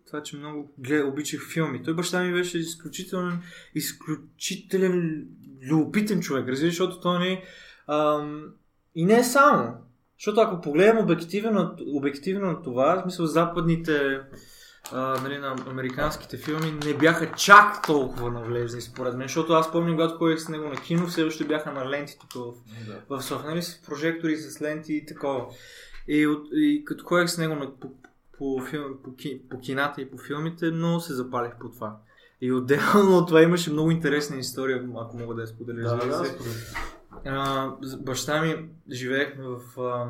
[0.07, 1.83] това, че много глед, обичах филми.
[1.83, 3.41] Той баща ми беше изключителен,
[3.75, 5.27] изключителен
[5.63, 7.43] любопитен човек, разбираш, защото той не
[7.87, 8.53] ам,
[8.95, 9.73] и не е само.
[10.21, 14.19] Защото ако погледнем обективно, обективно на това, в смисъл западните
[14.91, 19.91] а, нали, на американските филми не бяха чак толкова навлезли според мен, защото аз помня,
[19.91, 22.53] когато ходих с него на кино, все още бяха на ленти тук в
[22.88, 23.17] Да.
[23.17, 25.45] в София, нали, с прожектори, с ленти и такова.
[26.07, 27.91] И, от, и като ходех с него на, по,
[28.38, 31.97] по, филм, по, ки, по кината и по филмите, много се запалих по това.
[32.41, 35.81] И отделно от това имаше много интересна история, ако мога да я споделя.
[35.81, 36.25] Да, да.
[37.25, 38.55] А, баща ми
[38.91, 40.07] живеехме в а,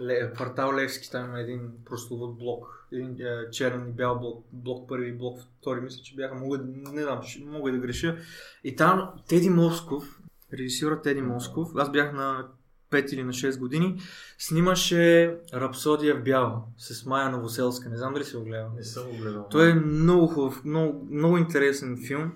[0.00, 4.88] Ле, квартал Левски, там има един прословут блок, един а, черен и бял блок, блок
[4.88, 6.60] първи и блок втори, мисля, че бяха, мога,
[6.92, 8.16] не знам, ще- мога да греша.
[8.64, 10.20] И там Теди Москов,
[10.52, 12.46] режисьорът Теди Москов, аз бях на
[12.90, 14.00] 5 или на 6 години,
[14.38, 17.88] снимаше Рапсодия в бяло с Майя Новоселска.
[17.88, 18.70] Не знам дали си го гледал.
[18.76, 19.46] Не съм го гледал.
[19.50, 22.32] Той е много хубав, много, много интересен филм.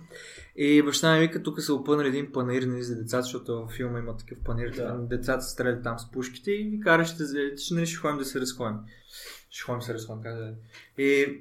[0.56, 3.98] И баща ми вика, тук са опънали един панер нали, за децата, защото във филма
[3.98, 4.70] има такъв панер.
[4.70, 4.98] Да.
[5.00, 7.24] Децата се стрелят там с пушките и ви кара, ще,
[7.56, 8.76] ще, нали, ще ходим да се разходим.
[9.50, 10.54] Ще ходим да се разходим, е.
[11.02, 11.40] И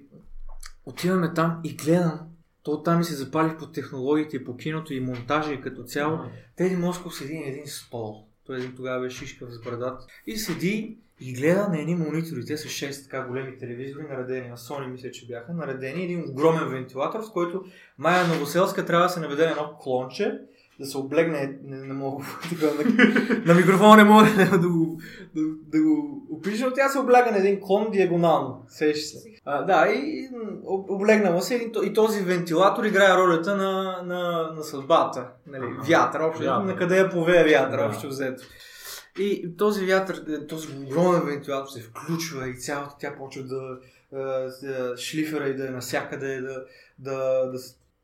[0.86, 2.20] отиваме там и гледам.
[2.64, 6.20] То там ми се запалих по технологиите по киното и монтажа и като цяло.
[6.56, 8.28] Теди Москов седи на един стол.
[8.46, 10.04] Той един тогава беше шишкав с брадат.
[10.28, 12.46] И седи и гледа на едни монитори.
[12.46, 15.54] Те са 6 така големи телевизори, наредени на Sony, мисля, че бяха.
[15.54, 17.64] Наредени един огромен вентилатор, с който
[17.98, 20.40] Майя Новоселска трябва да се наведе на едно клонче,
[20.80, 25.00] да се облегне, не, не мога, така, на, на микрофона не мога да, да, го,
[25.36, 28.66] да, да го опиша, но тя се обляга на един клон диагонално.
[28.68, 29.18] Сеш се.
[29.46, 30.30] А, да, и
[30.66, 35.28] облегнала се и, то- и този вентилатор играе ролята на, на, на съдбата.
[35.48, 38.44] Нали, вятър, общо, на къде я повее вятър, общо взето.
[39.20, 43.78] И този вятър, е, този огромен вентилатор се включва и цялата тя почва да,
[44.14, 46.66] е, да шлифера и да е насякъде, да,
[47.00, 47.60] да, да,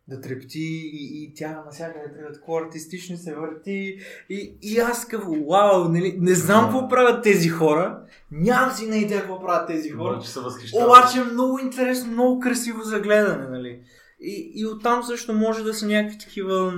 [0.08, 3.98] да трепти и, и тя насякъде трябва такова артистично се върти.
[4.30, 8.98] И, и аз като вау, нали, не знам какво правят тези хора, нямам си на
[8.98, 10.40] идея какво правят тези хора, Обаче се
[10.86, 13.82] обаче е много интересно, много красиво за гледане, нали.
[14.20, 16.74] И, и оттам също може да са някакви такива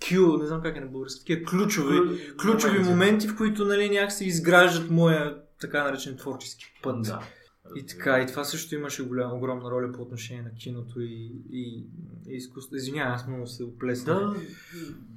[0.00, 1.98] Q, не знам как е на български, такива ключови,
[2.38, 7.02] ключови моменти, в които нали, някак се изграждат моя така наречен творчески път.
[7.02, 7.20] Да.
[7.76, 11.86] И така, и това също имаше голяма, огромна роля по отношение на киното и, и,
[12.28, 12.76] и изкуството.
[12.76, 14.14] Извинявай, аз много се оплесна.
[14.14, 14.34] Да,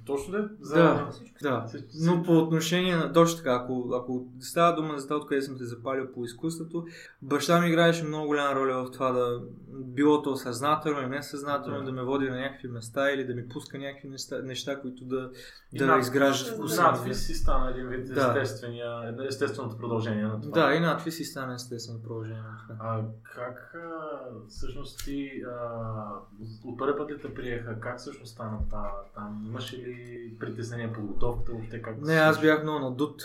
[0.06, 0.50] точно да.
[0.62, 0.76] За...
[0.76, 1.12] Да,
[1.42, 1.66] да.
[2.02, 3.14] Но по отношение на...
[3.14, 6.86] Точно така, ако, ако става дума за това, откъде съм се запалил по изкуството,
[7.22, 11.86] баща ми играеше много голяма роля в това да било то съзнателно или несъзнателно, да.
[11.86, 15.32] да ме води на някакви места или да ми пуска някакви неща, неща които да,
[15.74, 16.84] да над, изграждат вкуса.
[16.84, 18.44] Надвис си стана един вид да.
[19.28, 20.68] естественото продължение на това.
[20.68, 22.43] Да, и надвис си стана естественото продължение.
[22.80, 23.02] А
[23.36, 24.10] как а,
[24.50, 25.80] всъщност ти а,
[26.66, 27.80] от първи път ли те приеха?
[27.80, 28.92] Как всъщност стана това?
[29.16, 31.52] Там имаше ли притеснение подготовката?
[31.52, 33.22] Въобще как Не, аз бях много надут.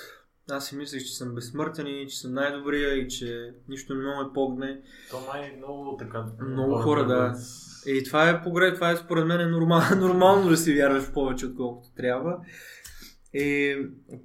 [0.51, 4.33] Аз си мислех, че съм безсмъртен и че съм най-добрия и че нищо не ме
[4.35, 4.81] погне.
[5.11, 6.27] То май много така.
[6.41, 7.35] Много хора, да.
[7.87, 11.47] И това е погреб, това е според мен е нормално, нормално да си вярваш повече,
[11.47, 12.39] отколкото трябва.
[13.35, 13.77] И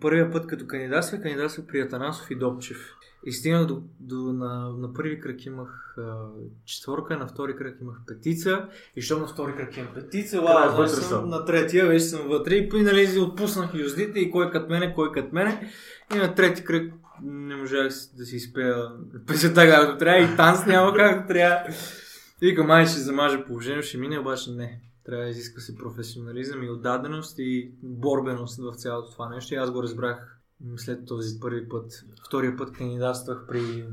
[0.01, 2.93] първия път като кандидатствах, кандидатствах при Атанасов и Добчев.
[3.25, 6.27] И стигнах до, до на, на първи кръг имах а,
[6.65, 8.69] четворка, на втори кръг имах петица.
[8.95, 12.55] И що на втори кръг имах петица, ла, съм, на третия вече съм вътре.
[12.55, 15.71] И нали, отпуснах юздите и кой кът мене, кой кът мене.
[16.15, 18.75] И на трети кръг не можах да си изпея
[19.27, 21.73] песента както трябва и танц няма както трябва.
[22.41, 24.81] И Вика, май ще замажа положението, ще мине, обаче не.
[25.05, 29.53] Трябва да изиска се професионализъм и отдаденост и борбеност в цялото това нещо.
[29.53, 30.39] И аз го разбрах
[30.77, 31.91] след този първи път.
[32.27, 33.85] Втория път кандидатствах при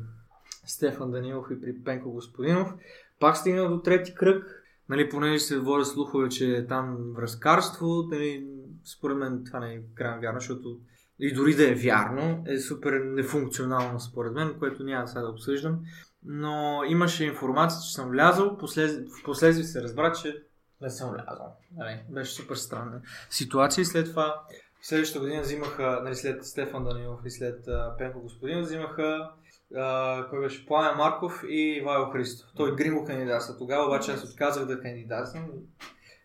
[0.67, 2.75] Стефан Данилов и при Пенко Господинов.
[3.21, 4.65] Пак стигнал до трети кръг.
[4.89, 8.47] Нали, понеже се води слухове, че е там връзкарство, нали,
[8.85, 10.81] според мен това не е крайно вярно, защото
[11.19, 15.81] и дори да е вярно, е супер нефункционално според мен, което няма сега да обсъждам.
[16.25, 20.43] Но имаше информация, че съм влязал, в последствие се разбра, че
[20.81, 21.57] не съм влязал.
[21.77, 23.85] Нали, беше супер странна ситуация.
[23.85, 24.43] След това
[24.83, 29.31] следващата година взимаха, нали, след Стефан Данилов и след uh, Пенко Господин, взимаха
[29.77, 32.49] uh, кой беше Пламен Марков и Вайло Христов.
[32.57, 33.59] Той гримо кандидатства.
[33.59, 35.51] Тогава обаче аз отказах да кандидатствам.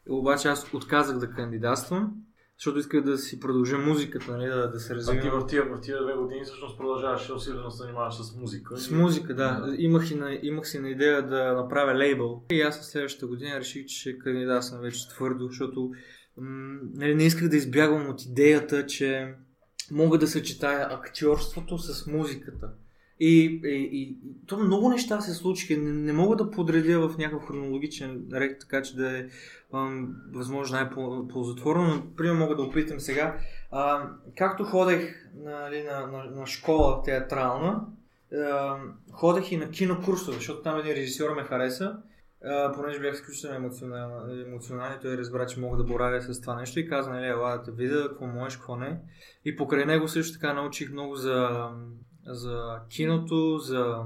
[0.09, 2.13] Обаче аз отказах да кандидатствам
[2.57, 5.19] защото исках да си продължа музиката, нали, да, да се развива.
[5.19, 8.35] А ти в тия, в тия две години всъщност продължаваш усилено да се занимаваш с
[8.35, 8.77] музика.
[8.77, 9.75] С музика, да.
[9.77, 12.43] Имах, и на, имах си на идея да направя лейбъл.
[12.51, 15.91] И аз следващата година реших, че кандидат вече твърдо, защото
[16.37, 19.33] нали, не исках да избягвам от идеята, че
[19.91, 22.69] мога да съчетая актьорството с музиката.
[23.19, 24.17] И, и, и
[24.47, 25.81] то много неща се случиха.
[25.81, 29.25] Не, не мога да подредя в някакъв хронологичен ред, така че да е
[30.33, 33.37] възможно най-ползотворно, но примерно мога да опитам сега.
[33.71, 37.85] А, както ходех нали, на, на, на школа театрална,
[38.33, 38.77] а,
[39.11, 41.97] ходех и на кинокурсове, защото там един режисьор ме хареса.
[42.75, 46.87] Понеже бях изключително емоционален, емоционален, той разбра, че мога да боравя с това нещо и
[46.87, 49.01] каза, нали, ела да видя, какво можеш, какво не.
[49.45, 51.69] И покрай него също така научих много за
[52.25, 54.03] за киното, за,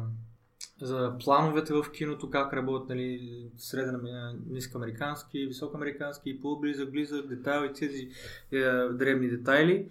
[0.82, 4.02] за плановете в киното, как работят нали, среден,
[4.50, 8.10] нискоамерикански, високоамерикански, по-близък, близък, детайл и тези
[8.52, 9.90] е, древни детайли.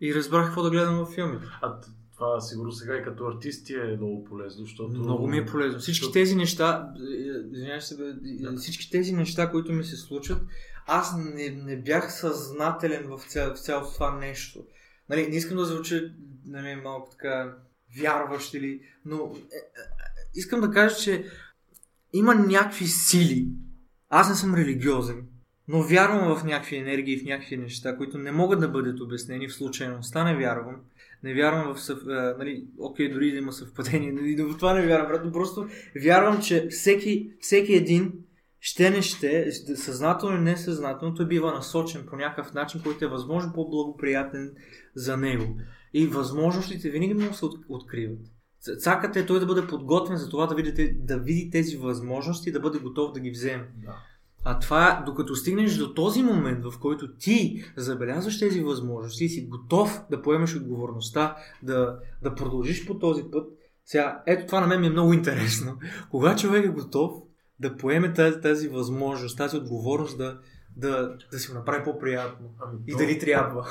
[0.00, 1.46] И разбрах какво да гледам във филмите.
[1.62, 1.80] А
[2.14, 4.98] това сигурно сега и като артист е много полезно, защото...
[4.98, 5.80] Много ми е полезно.
[5.80, 6.92] Всички тези неща,
[7.52, 8.56] извинявай се, да.
[8.56, 10.42] всички тези неща, които ми се случват,
[10.86, 14.64] аз не, не бях съзнателен в, цял, в цялото това нещо.
[15.08, 16.10] Нали, не искам да звуча
[16.46, 17.56] нали, малко така
[18.00, 18.80] вярващ или...
[19.04, 19.60] Но е, е,
[20.34, 21.30] искам да кажа, че
[22.12, 23.48] има някакви сили.
[24.08, 25.26] Аз не съм религиозен,
[25.68, 29.54] но вярвам в някакви енергии, в някакви неща, които не могат да бъдат обяснени в
[29.54, 30.76] случайността, не вярвам.
[31.24, 31.98] Не вярвам в съв...
[32.08, 35.66] Е, нали, окей, дори да има съвпадение, нали, в това не вярвам, брат, но просто
[36.02, 38.12] вярвам, че всеки, всеки един
[38.60, 43.52] ще не ще, съзнателно или несъзнателно, той бива насочен по някакъв начин, който е възможно
[43.52, 44.52] по-благоприятен
[44.94, 45.56] за него.
[45.94, 48.20] И възможностите винаги много се откриват.
[48.78, 52.52] Цаката е той да бъде подготвен за това да, видите, да види тези възможности и
[52.52, 53.68] да бъде готов да ги вземе.
[53.76, 53.96] Да.
[54.44, 59.46] А това, докато стигнеш до този момент, в който ти забелязваш тези възможности и си
[59.46, 63.48] готов да поемеш отговорността, да, да продължиш по този път,
[63.84, 65.78] сега, ето това на мен ми е много интересно.
[66.10, 67.12] Кога човек е готов
[67.60, 70.38] да поеме тази, тази възможност, тази отговорност да,
[70.76, 72.54] да, да си го направи по-приятно.
[72.60, 72.98] Ами, и то...
[72.98, 73.66] дали трябва.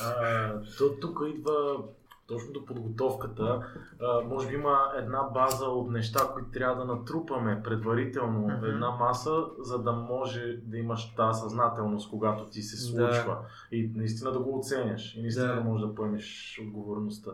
[0.00, 1.78] А, то, тук идва
[2.26, 3.66] точно до подготовката.
[4.00, 8.72] А, може би има една база от неща, които трябва да натрупаме предварително mm-hmm.
[8.72, 13.24] една маса, за да може да имаш тази съзнателност, когато ти се случва.
[13.26, 13.76] Да.
[13.76, 15.16] И наистина да го оценяш.
[15.16, 17.30] И наистина да, да можеш да поемеш отговорността.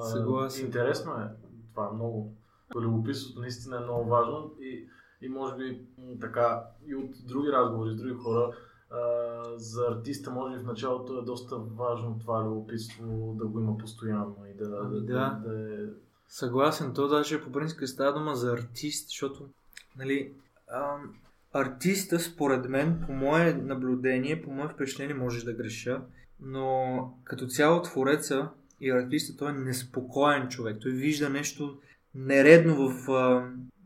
[0.00, 0.66] Съгласен.
[0.66, 1.28] Интересно е.
[1.74, 2.32] Това е много.
[2.76, 4.54] Любопитството наистина е много важно.
[4.60, 4.88] И
[5.22, 5.86] и може би
[6.20, 8.56] така и от други разговори с други хора,
[8.96, 13.78] а, за артиста може би в началото е доста важно това любопитство да го има
[13.78, 15.00] постоянно и да, да, да.
[15.00, 15.86] да, да е
[16.28, 19.48] Съгласен, то даже по принцип става дума за артист, защото
[19.96, 20.32] нали,
[20.72, 21.14] ам,
[21.52, 26.00] артиста според мен, по мое наблюдение, по мое впечатление, можеш да греша,
[26.40, 28.48] но като цяло твореца
[28.80, 30.76] и артиста той е неспокоен човек.
[30.80, 31.78] Той вижда нещо
[32.14, 33.08] нередно в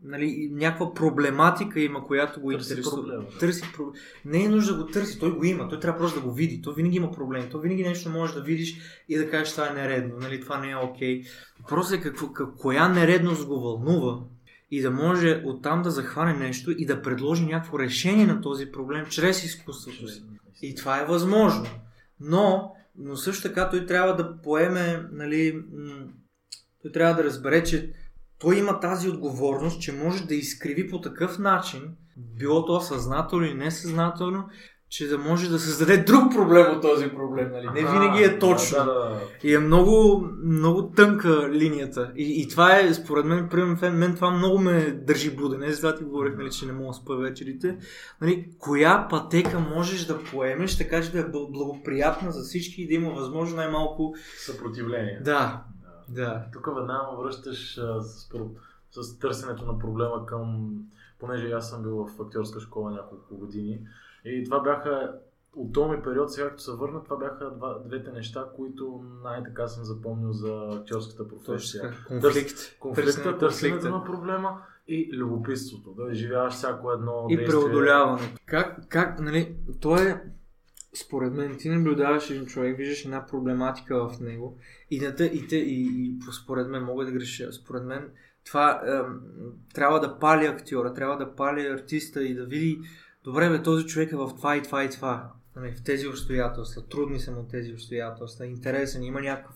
[0.03, 3.01] нали, някаква проблематика има, която го Търси интересува.
[3.01, 3.23] проблема.
[3.39, 3.83] Търси про...
[4.25, 5.69] Не е нужда да го търси, той го има.
[5.69, 6.61] Той трябва просто да го види.
[6.61, 7.49] Той винаги има проблеми.
[7.51, 8.77] Той винаги нещо можеш да видиш
[9.09, 10.15] и да кажеш, това е нередно.
[10.19, 11.23] Нали, това не е окей.
[11.59, 14.19] Въпросът е какво, как, коя нередност го вълнува
[14.71, 19.05] и да може оттам да захване нещо и да предложи някакво решение на този проблем
[19.09, 20.23] чрез изкуството си.
[20.61, 21.65] И това е възможно.
[22.19, 25.63] Но, но също така той трябва да поеме, нали,
[26.81, 27.93] той трябва да разбере, че
[28.41, 31.81] той има тази отговорност, че може да изкриви по такъв начин,
[32.17, 34.43] било то съзнателно или несъзнателно,
[34.91, 37.51] че да може да създаде друг проблем от този проблем.
[37.51, 37.65] Нали?
[37.65, 38.77] Не винаги е точно.
[38.77, 39.19] Да, да, да.
[39.43, 42.11] И е много, много тънка линията.
[42.15, 45.63] И, и това е, според мен, примерно, мен, мен това много ме държи буден.
[45.63, 47.77] Е, затова ти говорих, нали, че не мога да спа вечерите.
[48.21, 52.87] Нали, коя пътека можеш да поемеш, така че да е бл- благоприятна за всички и
[52.87, 54.15] да има възможно най-малко...
[54.45, 55.21] Съпротивление.
[55.25, 55.63] Да,
[56.13, 56.45] Да.
[56.53, 58.29] Тук веднага ме връщаш а, с,
[58.91, 60.75] с търсенето на проблема към...
[61.19, 63.79] Понеже аз съм бил в актьорска школа няколко години.
[64.25, 65.13] И това бяха...
[65.55, 69.67] От този ми период, сега като се върна, това бяха два, двете неща, които най-така
[69.67, 71.93] съм запомнил за актьорската професия.
[72.07, 72.77] Конфликт.
[72.79, 75.91] Конфликта, търсенето на проблема и любопитството.
[75.93, 77.59] Да изживяваш всяко едно И действие.
[77.61, 78.35] преодоляване.
[78.45, 80.23] Как, как, нали, то е,
[80.93, 84.57] според мен, ти наблюдаваш един човек, виждаш една проблематика в него
[84.91, 88.09] и, на те, и, те, и, и според мен, мога да греша, според мен,
[88.45, 89.19] това ем,
[89.73, 92.79] трябва да пали актьора, трябва да пали артиста и да види,
[93.23, 96.81] добре бе, този човек е в това и това и това, нали, в тези обстоятелства,
[96.81, 99.55] трудни са му тези обстоятелства, интересен, има някакъв,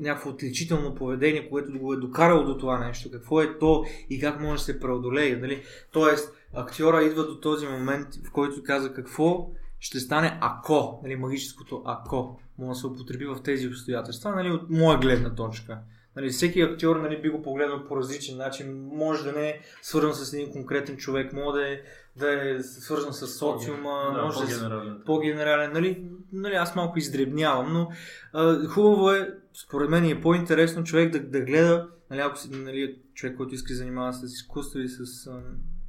[0.00, 4.40] някакво отличително поведение, което го е докарало до това нещо, какво е то и как
[4.40, 5.62] може да се преодолее, нали?
[5.92, 9.50] Тоест, актьора идва до този момент, в който каза какво
[9.86, 14.70] ще стане ако, нали, магическото ако, може да се употреби в тези обстоятелства, нали, от
[14.70, 15.78] моя гледна точка.
[16.16, 18.88] Нали, всеки актьор нали, би го погледнал по различен начин.
[18.92, 21.80] Може да не е свързан с един конкретен човек, може да е,
[22.16, 25.72] да е свързан с социума, Да, може да е по-генерален.
[25.72, 27.90] Нали, нали, аз малко издребнявам, но
[28.32, 32.98] а, хубаво е, според мен е по-интересно човек да, да гледа, нали, ако си нали,
[33.14, 35.30] човек, който иска да занимава с изкуство и с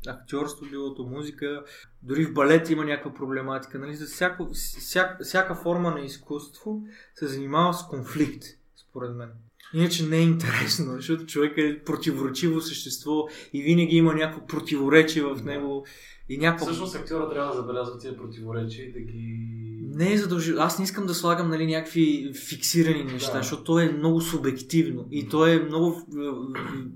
[0.07, 1.63] актьорство, билото музика,
[2.03, 3.79] дори в балет има някаква проблематика.
[3.79, 6.81] Нали, за всяко, всяка, всяка форма на изкуство
[7.15, 8.43] се занимава с конфликт,
[8.89, 9.29] според мен.
[9.73, 15.43] Иначе не е интересно, защото човек е противоречиво същество и винаги има някакво противоречие в
[15.43, 15.85] него
[16.29, 19.49] и някаква Всъщност актьора трябва да забелязва тези противоречия и да ги...
[19.95, 20.65] не е задължително.
[20.65, 23.37] Аз не искам да слагам нали, някакви фиксирани неща, Да.
[23.37, 26.31] защото то е много субективно и то е много е, е,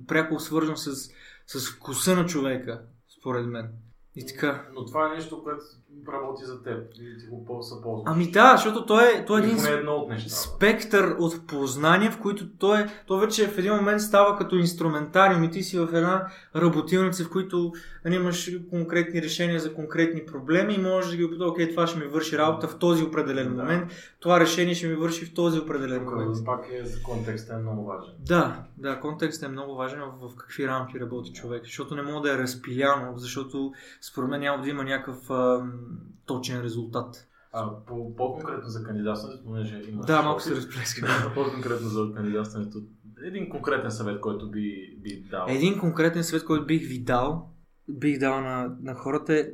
[0.07, 1.11] пряко свързано с,
[1.59, 2.81] с вкуса на човека,
[3.19, 3.71] според мен.
[4.15, 4.67] И така.
[4.73, 5.61] Но това е нещо, което
[6.09, 8.03] работи за теб и ти го по- съползваш.
[8.07, 10.35] Ами да, защото то е, то е един поне едно от нещата.
[10.35, 15.43] спектър от познания, в които той, е, то вече в един момент става като инструментариум
[15.43, 17.73] и ти си в една работилница, в които
[18.05, 21.99] нали, имаш конкретни решения за конкретни проблеми и можеш да ги опиташ, окей, това ще
[21.99, 23.49] ми върши работа в този определен Да.
[23.55, 26.35] момент, това решение ще ми върши в този определен момент.
[26.35, 28.13] Тук пак е за контекста е много важен.
[28.19, 32.35] Да, да, контекстът е много важен в, какви рамки работи човек, защото не мога да
[32.35, 35.29] е разпиляно, защото според мен няма да има някакъв
[36.25, 37.27] точен резултат.
[37.53, 40.05] А по, по-конкретно за кандидатстването, понеже имаш...
[40.05, 41.01] Да, малко се опит, разплеска.
[41.01, 42.81] да, по-конкретно за кандидатстването.
[43.23, 45.45] Един конкретен съвет, който би, би дал.
[45.49, 47.49] Един конкретен съвет, който бих ви дал,
[47.89, 49.51] бих дал на, на хората е,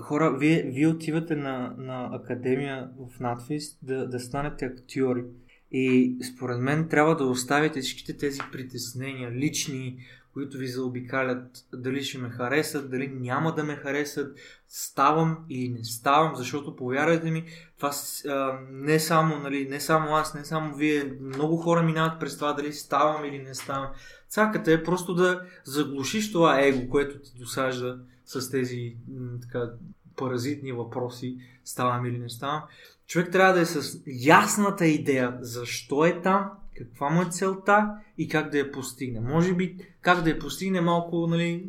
[0.00, 5.24] хора, вие, вие отивате на, на академия в надфис да, да станете актьори.
[5.72, 9.98] И според мен трябва да оставите всичките тези притеснения, лични,
[10.34, 14.38] които ви заобикалят, дали ще ме харесат, дали няма да ме харесат,
[14.68, 17.44] ставам или не ставам, защото повярвайте ми,
[17.76, 17.90] това
[18.28, 22.52] а, не само, нали, не само аз, не само вие, много хора минават през това
[22.52, 23.90] дали ставам или не ставам.
[24.28, 29.70] Цаката е просто да заглушиш това его, което ти досажда с тези м, така,
[30.16, 32.62] паразитни въпроси, ставам или не ставам.
[33.06, 36.50] Човек трябва да е с ясната идея защо е там,
[36.84, 37.86] каква му е целта
[38.18, 39.20] и как да я постигне.
[39.20, 41.66] Може би как да я постигне малко, нали,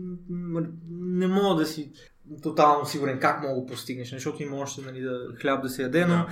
[0.89, 1.91] не мога да си
[2.43, 6.05] тотално сигурен как мога да постигнеш, защото има още нали, да, хляб да се яде,
[6.05, 6.27] но, Да.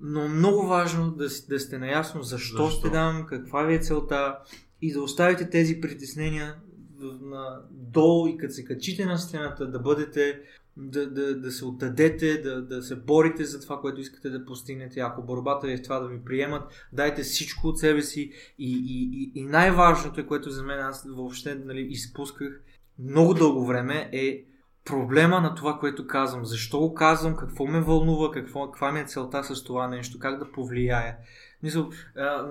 [0.00, 2.78] но много важно да, да сте наясно защо, Защо?
[2.78, 4.38] сте там, каква ви е целта
[4.82, 6.54] и да оставите тези притеснения
[6.96, 10.40] в- на долу и като се качите на стената да бъдете
[10.76, 15.00] да, да, да се отдадете, да, да се борите за това, което искате да постигнете.
[15.00, 16.62] Ако борбата е в това да ви приемат,
[16.92, 18.30] дайте всичко от себе си.
[18.58, 22.60] И, и, и, най-важното е, което за мен аз въобще нали, изпусках
[22.98, 24.44] много дълго време, е
[24.84, 26.44] проблема на това, което казвам.
[26.44, 30.38] Защо го казвам, какво ме вълнува, какво, каква ми е целта с това нещо, как
[30.38, 31.16] да повлияе.
[31.64, 32.46] Мисъл, а,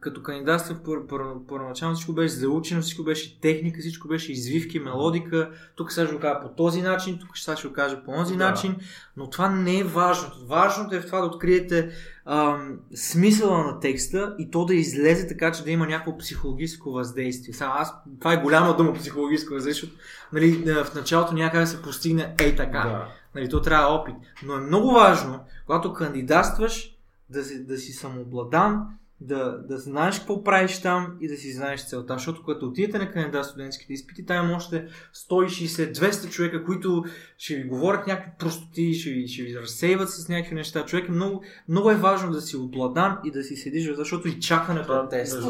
[0.00, 5.50] като кандидатствах пър, пър, първоначално всичко беше заучено, всичко беше техника, всичко беше извивки, мелодика.
[5.76, 8.36] Тук сега ще го кажа по този начин, тук ще ще го кажа по този
[8.36, 8.44] да.
[8.44, 8.76] начин,
[9.16, 10.46] но това не е важното.
[10.46, 11.90] Важното е в това да откриете
[12.24, 17.54] ам, смисъла на текста и то да излезе така, че да има някакво психологическо въздействие.
[17.54, 20.02] Сега аз, това е голяма дума психологическо въздействие, защото
[20.32, 22.82] нали, в началото някак се постигне ей така.
[22.82, 23.08] Да.
[23.34, 24.14] Нали, то трябва опит.
[24.42, 26.95] Но е много важно, когато кандидатстваш,
[27.30, 28.86] да си, да си самообладан,
[29.20, 32.14] да, да знаеш какво правиш там и да си знаеш целта.
[32.14, 34.88] Защото когато отидете на кандидат студентските изпити, там има още
[35.30, 37.04] 160-200 човека, които
[37.38, 40.84] ще ви говорят някакви простоти, ще ви, ще ви разсейват с някакви неща.
[40.84, 44.40] Човек е много, много е важно да си обладан и да си седиш, защото и
[44.40, 45.42] чакането е тест.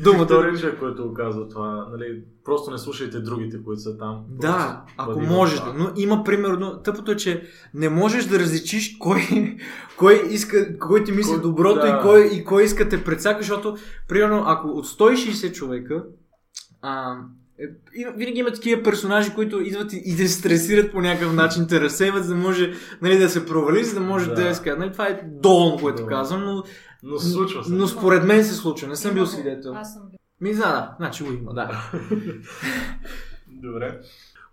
[0.00, 1.88] Думата е, което казва това.
[1.90, 4.24] Нали, просто не слушайте другите, които са там.
[4.28, 5.74] Да, ако можеш да.
[5.78, 7.42] Но има примерно, тъпото е, че
[7.74, 9.20] не можеш да различиш кой,
[9.98, 11.88] кой, иска, кой ти мисли кой, доброто да.
[11.88, 13.76] и, кой, и кой иска те предсака, защото
[14.08, 16.04] примерно ако от 160 човека
[16.82, 17.16] а,
[17.58, 17.64] е,
[18.16, 22.24] винаги има такива персонажи, които идват и, и да стресират по някакъв начин, те разсейват,
[22.24, 22.72] за да може
[23.02, 24.76] нали, да се провали, за да може да, да иска.
[24.76, 26.08] Нали, това е долно, което да.
[26.08, 26.62] казвам, но,
[27.02, 27.72] но, случва се.
[27.72, 28.88] но според мен се случва.
[28.88, 29.72] Не съм бил свидетел.
[29.74, 30.13] Аз съм бил.
[30.40, 31.92] Ми, да, да, значи го има, да.
[33.48, 34.00] Добре.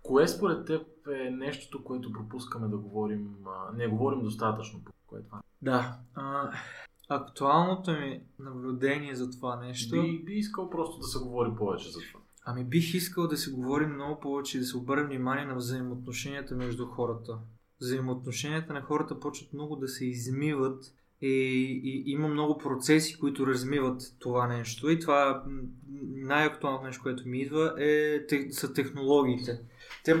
[0.02, 3.34] Кое според теб е нещото, което пропускаме да говорим,
[3.74, 5.40] не говорим достатъчно по кое е това?
[5.62, 5.96] Да.
[6.14, 6.52] А,
[7.08, 10.02] актуалното ми наблюдение за това нещо...
[10.02, 12.20] Би, би искал просто да се говори повече за това.
[12.44, 16.54] Ами бих искал да се говори много повече и да се обърне внимание на взаимоотношенията
[16.54, 17.38] между хората.
[17.80, 24.02] Взаимоотношенията на хората почват много да се измиват и, и има много процеси, които размиват
[24.18, 24.90] това нещо.
[24.90, 25.44] И това
[26.14, 29.60] най-актуалното нещо, което ми идва е, те, са технологиите.
[30.04, 30.14] Те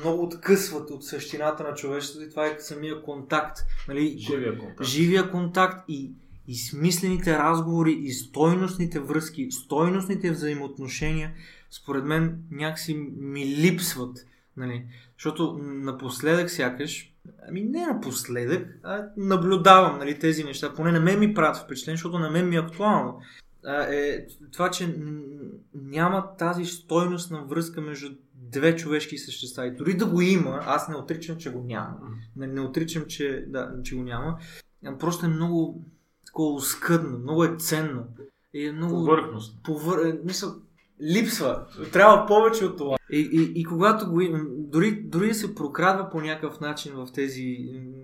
[0.00, 3.58] много откъсват от същината на човечеството и това е самия контакт.
[3.88, 4.18] Нали?
[4.18, 4.84] Живия контакт.
[4.84, 6.10] Живия контакт и,
[6.48, 11.32] и смислените разговори и стойностните връзки, стойностните взаимоотношения,
[11.70, 14.26] според мен някакси ми липсват.
[14.56, 14.84] Нали?
[15.18, 17.15] Защото напоследък сякаш
[17.48, 20.74] Ами не напоследък, а наблюдавам нали, тези неща.
[20.74, 23.20] Поне на мен ми правят впечатление, защото на мен ми е актуално.
[23.66, 24.96] А, е това, че
[25.74, 29.66] няма тази стойностна връзка между две човешки същества.
[29.66, 31.96] И дори да го има, аз не отричам, че го няма.
[32.36, 34.38] Не, не отричам, че, да, че го няма.
[34.98, 35.84] Просто е много
[36.26, 38.04] такова скъдно, много е ценно.
[38.54, 38.94] И е много...
[38.94, 39.58] Повърхност.
[39.64, 40.06] Повър...
[40.06, 40.54] Е, мисъл,
[41.02, 41.66] липсва.
[41.92, 42.96] Трябва повече от това.
[43.10, 47.08] И, и, и когато го има, дори, дори да се прокрадва по някакъв начин в
[47.14, 47.56] тези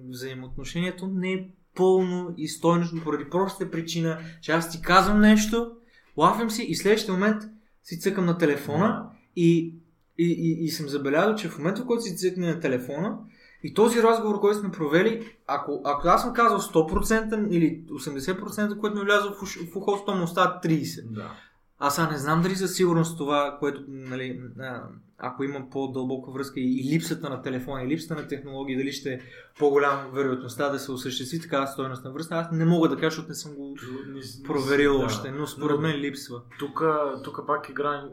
[0.09, 5.71] взаимоотношения, то не е пълно и стойностно поради простата причина, че аз ти казвам нещо,
[6.17, 7.43] лафям си и следващия момент
[7.83, 9.75] си цъкам на телефона и,
[10.19, 13.19] и, и, и съм забелязал, че в момента, в който си цъкне на телефона
[13.65, 18.97] и този разговор, който сме провели, ако, ако аз съм казал 100% или 80%, което
[18.97, 21.13] ми е влязло в ухото, то му остава 30%.
[21.13, 21.31] Да.
[21.85, 24.41] Аз сега не знам дали за сигурност това, което, нали,
[25.19, 29.21] ако има по-дълбока връзка и, липсата на телефона, и липсата на технологии, дали ще е
[29.59, 33.29] по-голяма вероятността да се осъществи такава стоеност на връзка, аз не мога да кажа, защото
[33.29, 33.77] не съм го
[34.45, 35.05] проверил да.
[35.05, 36.43] още, но според мен липсва.
[37.25, 38.09] Тук пак е грани...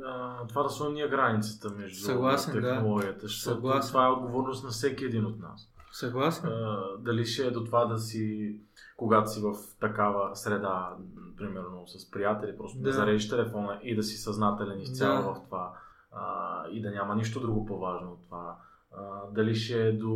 [0.50, 3.26] това да сложим ние границата между Съгласен, технологията.
[3.26, 3.30] Да.
[3.30, 3.88] Съгласен.
[3.90, 5.70] Това е отговорност на всеки един от нас.
[5.92, 6.50] Съгласен.
[6.50, 8.56] А, дали ще е до това да си
[9.00, 10.94] когато си в такава среда,
[11.38, 15.34] примерно с приятели, просто да, да зарежеш телефона и да си съзнателен изцяло да.
[15.34, 15.74] в това
[16.12, 18.58] а, и да няма нищо друго по-важно от това.
[18.98, 20.10] А, дали ще е до,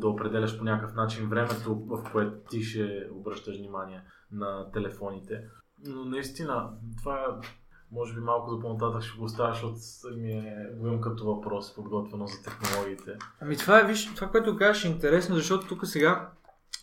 [0.00, 4.02] да определяш по някакъв начин времето, в което ти ще обръщаш внимание
[4.32, 5.44] на телефоните.
[5.86, 7.46] Но наистина, това е,
[7.92, 9.76] може би малко за по-нататък ще го оставя, защото
[10.16, 13.16] ми е гоем като въпрос, подготвено за технологиите.
[13.40, 16.30] Ами това е, виж, това, което кажеш е интересно, защото тук сега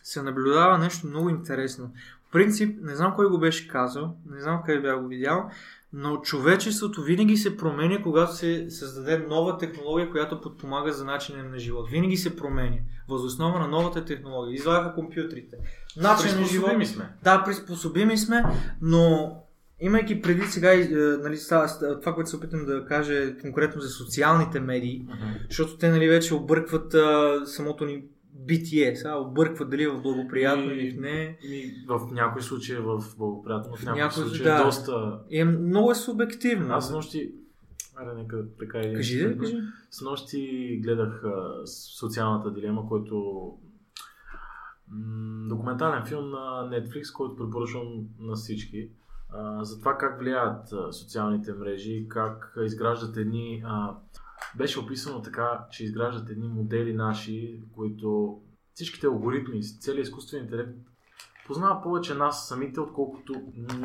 [0.03, 1.91] се наблюдава нещо много интересно.
[2.29, 5.49] В принцип, не знам кой го беше казал, не знам къде бях го видял,
[5.93, 11.59] но човечеството винаги се променя, когато се създаде нова технология, която подпомага за начина на
[11.59, 11.89] живот.
[11.89, 12.77] Винаги се променя.
[13.09, 14.55] Възоснова на новата технология.
[14.55, 15.57] Излагаха компютрите.
[15.97, 16.87] Начин на живот.
[16.87, 17.09] сме.
[17.23, 18.43] Да, приспособими сме,
[18.81, 19.35] но
[19.79, 20.87] имайки преди сега е,
[21.23, 21.37] нали,
[22.01, 25.47] това, което се опитам да кажа конкретно за социалните медии, uh-huh.
[25.47, 28.03] защото те нали, вече объркват а, самото ни
[28.45, 28.95] битие.
[28.95, 31.37] Сега обърква дали е в благоприятно или в не.
[31.43, 34.55] И в някои случаи е в благоприятно, в някои, някои случаи да.
[34.55, 35.19] е доста...
[35.31, 36.73] Е, много е субективно.
[36.73, 37.31] Аз нощи
[38.01, 38.93] Аре, нека така и...
[38.95, 39.57] Кажи, да, кажи.
[39.91, 41.67] С нощи гледах а,
[41.97, 43.43] социалната дилема, който
[44.87, 48.89] м- документален филм на Netflix, който препоръчвам на всички.
[49.29, 53.63] А, за това как влияят а, социалните мрежи, как изграждат едни...
[53.65, 53.95] А,
[54.57, 58.39] беше описано така, че изграждат едни модели наши, които
[58.73, 60.71] всичките алгоритми, целият изкуствен интелект
[61.49, 63.33] познава повече нас самите, отколкото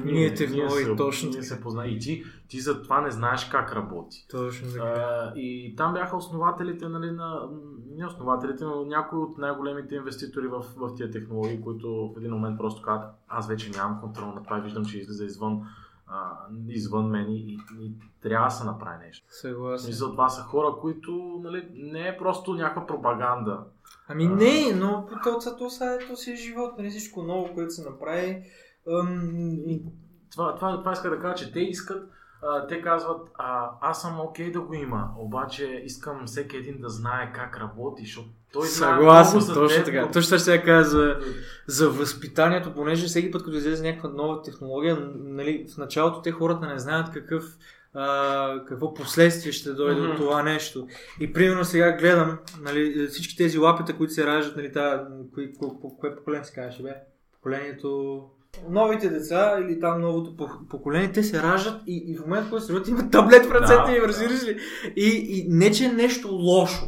[0.04, 1.86] ние, Ние технологии, се, точно ние се позна...
[1.86, 4.26] И ти, ти за това не знаеш как работи.
[4.30, 4.84] Точно така.
[4.84, 7.48] А, и там бяха основателите, нали, на,
[7.96, 12.58] не основателите, но някои от най-големите инвеститори в, в тия технологии, които в един момент
[12.58, 15.62] просто казват, аз вече нямам контрол на това и виждам, че излиза извън,
[16.06, 16.38] а,
[16.68, 17.92] извън мен и, и, и
[18.22, 19.26] трябва да се направи нещо.
[19.30, 19.84] Съгласен.
[19.84, 23.64] смисъл, това са хора, които нали, не е просто някаква пропаганда.
[24.08, 27.70] Ами не, но то, то, то, са- то си е живот, нали всичко ново, което
[27.74, 28.42] се направи.
[29.00, 29.30] Ам,
[29.68, 29.82] и,
[30.32, 32.10] Това, това, това иска да кажа, че те искат,
[32.42, 36.88] а, те казват, а, аз съм окей да го има, обаче искам всеки един да
[36.88, 40.00] знае как работи, защото той Съгласен, много точно теб, така.
[40.00, 41.16] но- Точно ще я кажа за,
[41.66, 46.66] за възпитанието, понеже всеки път, като излезе някаква нова технология, нали, в началото те хората
[46.66, 47.44] не знаят какъв,
[47.94, 50.10] а, какво последствие ще дойде Мгм.
[50.10, 50.86] от това нещо.
[51.20, 55.80] И примерно сега гледам нали, всички тези лапета, които се раждат, нали, та, кои, ко,
[55.80, 56.94] ко, кое поколение се казваше, бе?
[57.32, 58.20] Поколението...
[58.70, 60.36] Новите деца или там новото
[60.70, 63.50] поколение, те се раждат и, и в момента, в който се родят, имат таблет в
[63.52, 64.58] ръцете Да, им, разбираш ли?
[64.96, 66.84] И, и не, че е нещо лошо,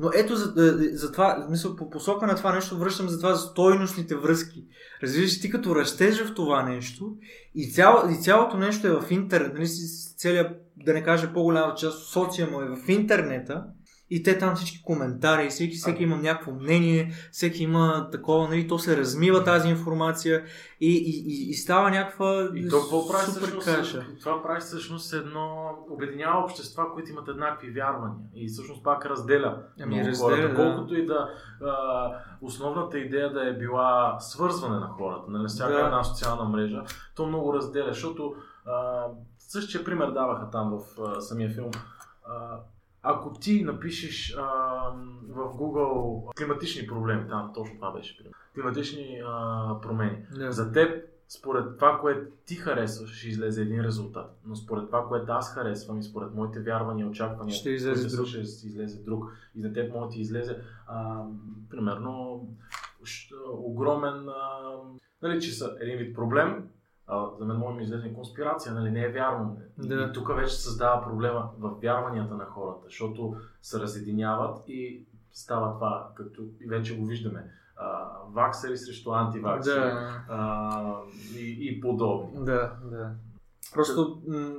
[0.00, 3.34] но ето за, за, за това, смисъл, по посока на това нещо връщам за това
[3.34, 4.64] за стойностните връзки.
[5.02, 7.16] Разбираш, ти като растеш в това нещо
[7.54, 9.68] и, цяло, и цялото нещо е в интернет, нали,
[10.16, 13.64] целият, да не кажа по-голямата част социума е в интернета
[14.10, 18.78] и те там всички коментари, всеки, всеки има някакво мнение, всеки има такова, нали, то
[18.78, 20.44] се размива тази информация
[20.80, 23.64] и, и, и, и става някаква И то какво прави супер всъщност?
[23.76, 24.06] каша.
[24.20, 30.04] Това прави всъщност едно, обединява общества, които имат еднакви вярвания и всъщност пак разделя Ами,
[30.04, 30.48] разделя, хората.
[30.48, 30.54] да.
[30.54, 31.28] Колкото и да
[31.64, 32.10] а,
[32.42, 35.80] основната идея да е била свързване на хората, нали, всяка Да.
[35.80, 36.82] една социална мрежа,
[37.16, 38.34] то много разделя, защото
[38.66, 39.04] а,
[39.38, 41.70] същия пример даваха там в а, самия филм.
[42.24, 42.60] А,
[43.02, 44.42] ако ти напишеш а,
[45.28, 48.32] в Google климатични проблеми, там точно това беше пример.
[48.54, 50.18] Климатични а, промени.
[50.34, 50.52] Да.
[50.52, 54.38] За теб, според това, което ти харесваш, ще излезе един резултат.
[54.46, 58.26] Но според това, което аз харесвам и според моите вярвания, очаквания, Ще излезе друг.
[58.26, 59.24] ще излезе друг.
[59.54, 61.24] И за теб може да ти излезе, а,
[61.70, 62.46] примерно,
[63.52, 64.60] огромен, а,
[65.22, 66.68] нали, че са един вид проблем,
[67.10, 69.56] а, за мен може ми излезе конспирация, нали, не е вярно.
[69.78, 69.94] Да.
[69.94, 76.08] и тук вече създава проблема в вярванията на хората, защото се разединяват и става това,
[76.14, 77.44] както и вече го виждаме.
[77.76, 80.24] А, ваксери срещу антиваксери Да.
[80.28, 80.92] а,
[81.36, 82.44] и, и подобни.
[82.44, 83.10] Да, да.
[83.74, 84.54] Просто м-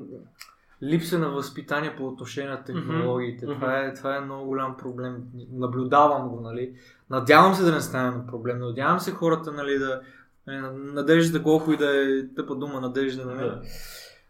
[0.83, 3.45] липса на възпитание по отношение на технологиите.
[3.45, 3.55] Мгм.
[3.55, 5.23] Това, е, това е много голям проблем.
[5.51, 6.73] Наблюдавам го, нали.
[7.09, 8.59] Надявам се да не стане проблем.
[8.59, 10.01] Надявам се хората, нали, да...
[10.47, 13.37] нали, Надежда, колко и да е тъпа дума, надежда, нали.
[13.37, 13.61] Да.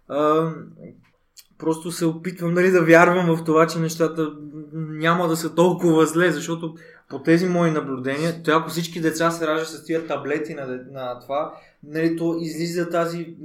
[0.08, 0.54] А,
[1.58, 4.32] просто се опитвам нали, да вярвам в това, че нещата
[4.74, 6.76] няма да са толкова зле, защото
[7.10, 11.20] по тези мои наблюдения, то ако всички деца се раждат с тия таблети на, на
[11.20, 11.54] това,
[11.84, 13.36] нали, то излиза тази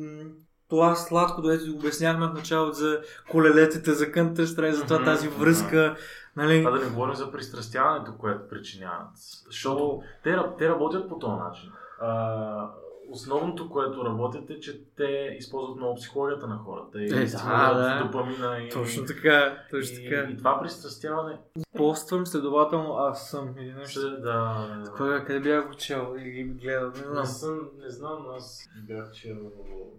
[0.69, 3.01] това сладко, дето го обяснявахме в началото за
[3.31, 5.97] колелетите, за Counter Strike, за това тази връзка.
[6.37, 9.09] Нали, А да не говорим за пристрастяването, което причиняват.
[9.47, 11.71] Защото те, те работят по този начин.
[12.01, 12.71] А,
[13.11, 17.03] основното, което работят е, че те използват много психологията на хората.
[17.03, 18.05] И Е, да, да.
[18.05, 18.59] допамина.
[18.59, 20.31] И, точно така, точно и, така.
[20.31, 21.39] и това пристрастяване
[21.77, 24.01] Поствам, следователно аз съм или нещо.
[24.01, 24.67] ще да...
[24.97, 27.27] Кога, къде бях го чел и ги гледал, не знам.
[27.27, 29.37] съм, не знам, аз бях чел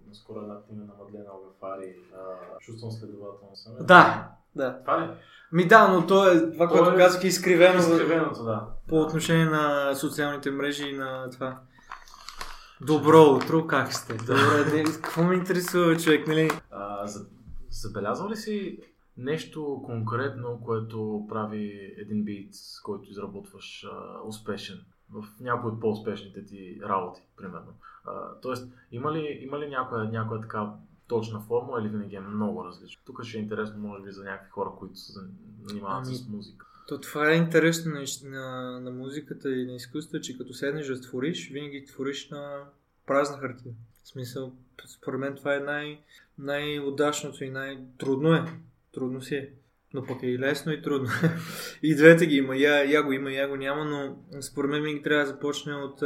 [0.07, 1.95] наскоро една книга на Мадлена Огафари.
[2.59, 3.73] Чувствам следователно съм.
[3.79, 4.79] Да, да.
[4.81, 5.09] Това ли?
[5.51, 8.67] Ми да, но то е това, То което е казах, изкривено Изкривеното, да.
[8.87, 11.59] по отношение на социалните мрежи и на това.
[12.85, 14.13] Добро утро, как сте?
[14.13, 14.85] Добре, ден.
[14.85, 16.49] Какво ме интересува, човек, нали?
[16.71, 17.25] А, за,
[17.69, 18.79] забелязал ли си
[19.17, 22.53] нещо конкретно, което прави един бит,
[22.83, 27.73] който изработваш а, успешен в някои от по-успешните ти работи, примерно?
[28.05, 30.73] А, тоест, има ли, има ли някоя, някоя така
[31.07, 33.01] точна формула или винаги е много различно?
[33.05, 35.19] Тук ще е интересно, може би, за някакви хора, които се
[35.63, 36.66] занимават Ами, с музика.
[36.87, 41.01] То това е интересно на, на, на музиката и на изкуството, че като седнеш да
[41.01, 42.63] твориш, винаги твориш на
[43.07, 43.73] празна хартия.
[44.03, 44.53] В смисъл,
[44.87, 45.99] според мен това е най-
[46.37, 48.45] най-удачното и най-трудно е.
[48.93, 49.49] Трудно си е.
[49.93, 51.09] Но пък е и лесно и трудно.
[51.83, 52.55] и двете ги има.
[52.55, 56.01] Я, я го има, я го няма, но според мен винаги трябва да започне от,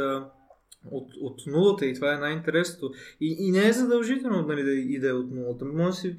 [0.90, 2.92] от, от нулата и това е най-интересното.
[3.20, 5.64] И, и не е задължително нали, да и да е от нулата.
[5.64, 6.16] Може да си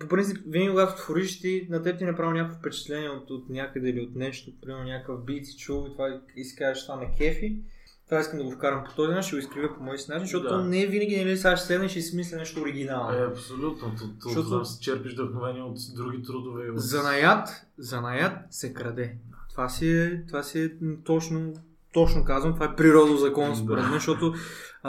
[0.00, 3.88] По принцип, винаги когато твориш ти, на теб ти направи някакво впечатление от, от някъде
[3.88, 7.10] или от нещо, примерно някакъв бит си чул и това и си кажеш, това ме
[7.18, 7.62] кефи.
[8.06, 10.24] Това искам да го вкарам по този начин, ще го изкривя по мой си начин,
[10.24, 10.64] защото Да.
[10.64, 13.18] не е винаги, нали, сега ще седнеш и си мисля нещо оригинално.
[13.18, 13.92] Е, абсолютно.
[13.98, 16.70] То, то, Защото- си черпиш вдъхновение от други трудове.
[16.70, 16.78] От...
[16.80, 17.48] Занаят,
[17.78, 19.16] занаят се краде.
[19.50, 20.70] Това си е, това си е
[21.04, 21.52] точно,
[21.92, 24.34] точно казвам, това е природозакон според мен, защото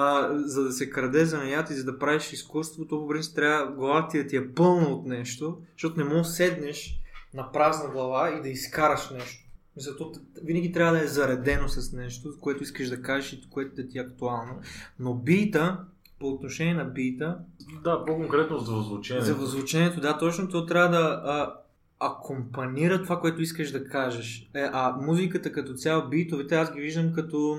[0.01, 3.71] а, за да се краде занаят и за да правиш изкуство, то по принцип трябва
[3.71, 6.99] главата ти да ти е пълна от нещо, защото не можеш да седнеш
[7.33, 9.45] на празна глава и да изкараш нещо.
[9.75, 13.49] Мисля, то т- винаги трябва да е заредено с нещо, което искаш да кажеш и
[13.49, 14.59] което да ти е актуално.
[14.99, 15.79] Но бита,
[16.19, 17.37] по отношение на бита,
[17.83, 19.21] Да, по-конкретно за звучение.
[19.23, 21.53] за възвучението, да, точно, то трябва да а,
[22.01, 24.49] акомпанира това, което искаш да кажеш.
[24.53, 27.57] Е, а музиката като цяло, битовете, аз ги виждам като,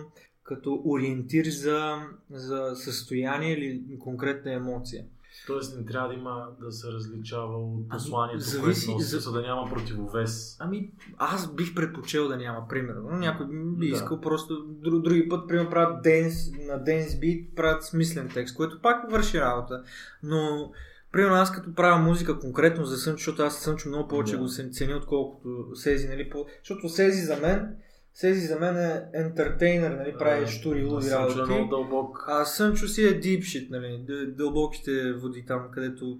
[0.51, 1.96] като ориентир за,
[2.30, 5.05] за състояние или конкретна емоция.
[5.46, 9.42] Тоест не трябва да има да се различава от посланието, зависи- което носи, за- да
[9.42, 10.57] няма противовес.
[10.61, 13.09] Ами, аз бих предпочел да няма, примерно.
[13.11, 13.46] Някой
[13.78, 13.94] би Да.
[13.94, 18.80] искал просто друг, други път, примерно, правят денс, на денс бит, правят смислен текст, което
[18.80, 19.82] пак върши работа.
[20.22, 20.72] Но,
[21.12, 24.38] примерно, аз като правя музика конкретно за Сънчо, защото аз Сънчо много повече Да.
[24.38, 26.32] го се- ценя, отколкото Сези, нали?
[26.59, 27.76] Защото Сези за мен,
[28.14, 30.14] Сези за мен е ентертейнер, нали?
[30.18, 31.40] Прави штури, луди е работи.
[31.52, 32.24] много дълбок.
[32.28, 34.04] А Сънчо си е deep shit, нали?
[34.36, 36.18] Дълбоките води там, където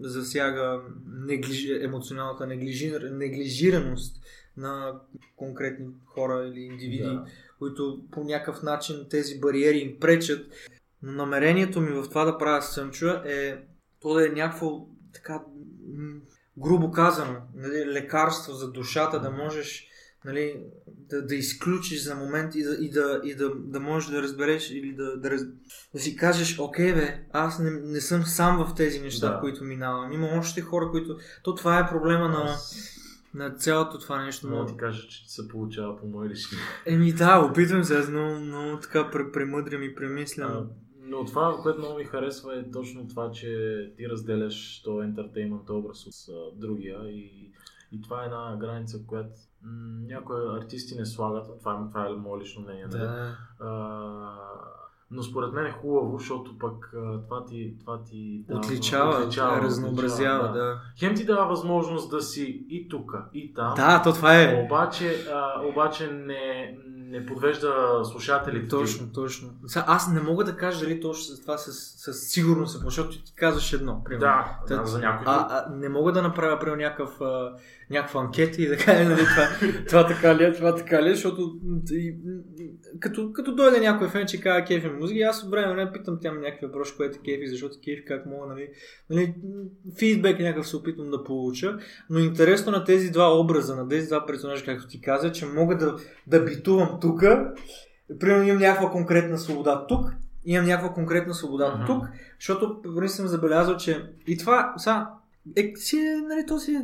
[0.00, 4.22] засяга неглижи, емоционалната неглижир, неглижираност
[4.56, 4.92] на
[5.36, 7.24] конкретни хора или индивиди, Да.
[7.58, 10.46] които по някакъв начин тези бариери им пречат.
[11.02, 13.64] Но намерението ми в това да правя Сънчо е
[14.00, 15.42] то да е някакво така
[16.58, 19.88] грубо казано, нали, лекарство за душата, да можеш
[20.26, 24.22] нали, да, да изключиш за момент и, да, и, да, и да, да можеш да
[24.22, 25.42] разбереш или да, да, раз,
[25.94, 29.40] да си кажеш, окей бе, аз не, не съм сам в тези неща, Да.
[29.40, 30.12] които минавам.
[30.12, 31.16] Има още хора, които...
[31.42, 32.56] То това е проблема на,
[33.34, 34.46] на цялото това нещо.
[34.48, 34.64] Мога Но...
[34.64, 36.58] да ти кажа, че се получава по мои лични.
[36.86, 40.50] Еми да, опитвам се, аз много, много така пре- премъдрям и премислям.
[40.52, 40.66] А,
[41.00, 43.48] Но това, което много ми харесва е точно това, че
[43.96, 47.50] ти разделяш този ентертеймент образ от а, другия и,
[47.92, 49.30] и това е една граница, която
[50.02, 51.58] някои артисти не слагат.
[51.58, 52.86] Това, е- това е мое лично мнение.
[52.86, 53.00] нали?
[53.00, 53.36] да.
[53.60, 53.68] А,
[55.10, 56.90] но според мен е хубаво, защото пък
[57.24, 60.80] това ти, това ти дава- Отличава, разнообразява, да.
[60.98, 63.74] Хем ти дава възможност да си и тук, и там.
[63.76, 64.62] Да, то това е.
[64.64, 67.72] Обаче, а, обаче не, не подвежда
[68.04, 68.64] слушателите.
[68.64, 68.70] ти.
[68.70, 69.48] Точно, точно.
[69.66, 73.34] Сега, аз не мога да кажа дали точно това със, със сигурност е, защото ти
[73.34, 74.04] казваш едно.
[74.04, 74.20] Примерно.
[74.20, 75.24] Да, Та- да, за някой.
[75.28, 77.52] А, а, не мога да направя примерно някакъв, а,
[77.90, 79.48] някаква анкета и да кажа, нали, това,
[79.88, 81.56] това така ли е, това така ли е, защото
[81.90, 82.14] и,
[83.00, 86.18] като, като дойде някой фен, че казва кефи музика, и аз от време време питам
[86.20, 88.68] тя някакви въпроси, което е кефи, защото кефи как мога, нали,
[89.10, 89.34] нали,
[89.98, 91.78] фидбек някакъв се опитвам да получа,
[92.10, 95.76] но интересно на тези два образа, на тези два персонажа, както ти каза, че мога
[95.76, 97.24] да, да битувам тук,
[98.20, 100.10] примерно имам някаква конкретна свобода тук,
[100.44, 101.86] имам някаква конкретна свобода Мгм.
[101.86, 102.04] тук,
[102.40, 105.10] защото преди съм забелязал, че и това, сега,
[105.56, 106.78] е, си е, нали, то си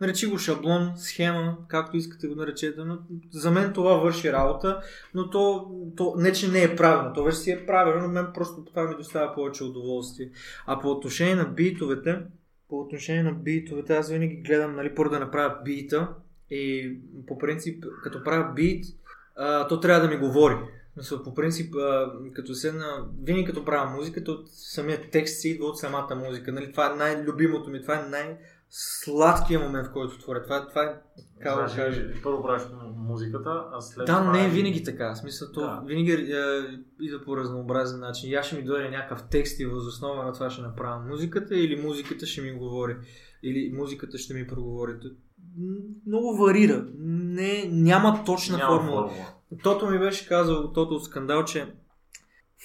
[0.00, 2.98] наречи го шаблон, схема, както искате го наречете, но
[3.30, 4.80] за мен това върши работа,
[5.14, 8.26] но то, то не, че не е правилно, то вече си е правилно, но мен
[8.34, 10.30] просто това ми доставя повече удоволствие.
[10.66, 12.18] А по отношение на битовете,
[12.68, 16.08] по отношение на битовете, аз винаги гледам, нали, първо да направя бита
[16.50, 16.92] и
[17.26, 18.84] по принцип, като правя бит,
[19.36, 20.56] а, то трябва да ми говори.
[20.98, 21.74] Мисля, по принцип,
[22.34, 26.52] като седна, винаги като правя музиката, от самия текст си идва от самата музика.
[26.52, 30.42] Нали, това е най-любимото ми, това е най-сладкият момент, в който творя.
[30.42, 30.94] Това, това е,
[31.42, 32.12] как да Значи, кажа.
[32.22, 32.62] Първо правиш
[32.96, 34.32] музиката, а след Да, това...
[34.32, 35.12] не е винаги така.
[35.14, 35.82] В смисъл, то Да.
[35.86, 36.16] винаги е,
[37.00, 38.34] идва по разнообразен начин.
[38.34, 42.26] Аз ще ми дойде някакъв текст и възоснова на това ще направя музиката или музиката
[42.26, 42.96] ще ми говори.
[43.42, 44.92] Или музиката ще ми проговори.
[46.06, 46.86] Много варира.
[46.98, 49.08] Не, няма точна Няма формула.
[49.08, 49.26] формула.
[49.62, 51.74] Тото ми беше казал, Тото от скандал, че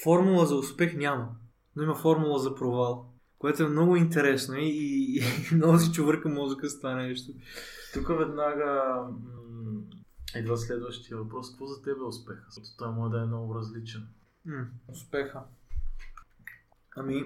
[0.03, 1.29] формула за успех няма,
[1.75, 3.09] но има формула за провал.
[3.38, 5.21] Което е много интересно и, и, и
[5.55, 7.31] много си чувърка мозъка с това нещо.
[7.93, 8.95] Тук веднага
[9.49, 9.81] м-
[10.36, 11.49] идва следващия въпрос.
[11.49, 12.36] Какво за теб е успех?
[12.49, 14.07] Защото той може да е много различен.
[14.45, 15.43] М, успеха.
[16.95, 17.25] Ами,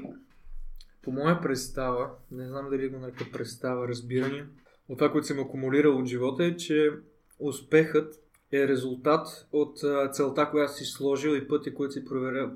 [1.04, 4.46] по моя представа, не знам дали го нарека представа, разбиране,
[4.90, 6.92] от това, което съм акумулирал от живота е, че
[7.40, 8.16] успехът
[8.52, 9.80] е резултат от
[10.12, 12.06] целта, която си сложил и пътя, който си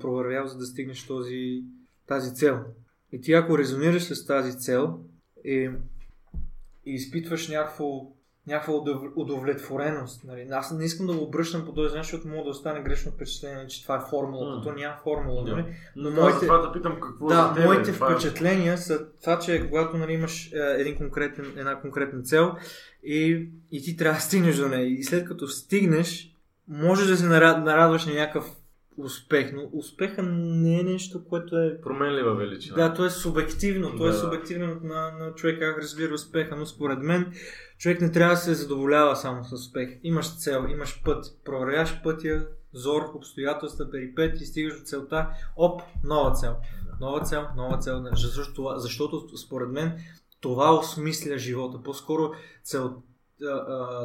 [0.00, 1.64] провървял, за да стигнеш този,
[2.06, 2.64] тази цел.
[3.12, 5.00] И ти ако резонираш с тази цел
[5.44, 5.70] и,
[6.86, 8.12] и изпитваш някакво
[8.46, 10.24] някаква удов- удовлетвореност.
[10.24, 10.46] Нали.
[10.50, 13.66] Аз не искам да го обръщам по този начин, защото мога да остане грешно впечатление,
[13.66, 14.62] че това е формула.
[14.62, 15.44] То няма формула.
[15.44, 15.50] Да.
[15.50, 15.64] Нали.
[15.96, 16.46] Но моите- моите...
[16.46, 17.66] това да питам какво Да, за тебе.
[17.66, 22.22] моите това е- впечатления са това, че когато нали, имаш е, един конкретен, една конкретна
[22.22, 22.52] цел
[23.04, 24.86] и, и ти трябва да стигнеш до нея.
[24.88, 26.28] И след като стигнеш,
[26.68, 28.44] можеш да се нара- нарадваш на някакъв
[28.96, 32.76] успех, но успеха не е нещо, което е Променлива величина.
[32.78, 33.96] да, то е субективно.
[33.96, 34.14] То е Да.
[34.14, 37.32] субективно на, на човек как разбира успеха, но според мен
[37.82, 39.98] човек не трябва да се задоволява само с успех.
[40.02, 46.56] Имаш цел, имаш път, проверяваш пътя, зор, обстоятелства, перипети, стигаш до целта, оп, нова цел.
[47.00, 48.04] Нова цел, нова цел.
[48.12, 49.98] Защото, защото според мен
[50.40, 51.82] това осмисля живота.
[51.82, 53.02] По-скоро цел,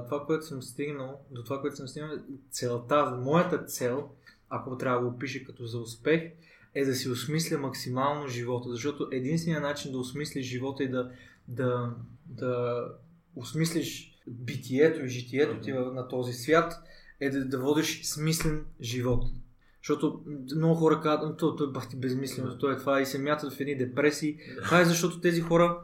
[0.06, 2.12] това, което съм стигнал, до това, което съм стигнал,
[2.52, 4.10] целта, моята цел,
[4.50, 6.32] ако трябва да го опиша като за успех,
[6.74, 8.70] е да си осмисля максимално живота.
[8.70, 11.12] Защото единственият начин да осмислиш живота и да,
[11.48, 11.92] да,
[12.26, 12.84] да
[13.38, 16.74] осмислиш битието и житието ти на този свят
[17.20, 19.26] е да, да водиш смислен живот.
[19.82, 20.22] Защото
[20.56, 23.60] много хора казват, то, то е бахти безмислено, то е това и се мятат в
[23.60, 24.38] едни депресии.
[24.64, 25.78] Това е защото тези хора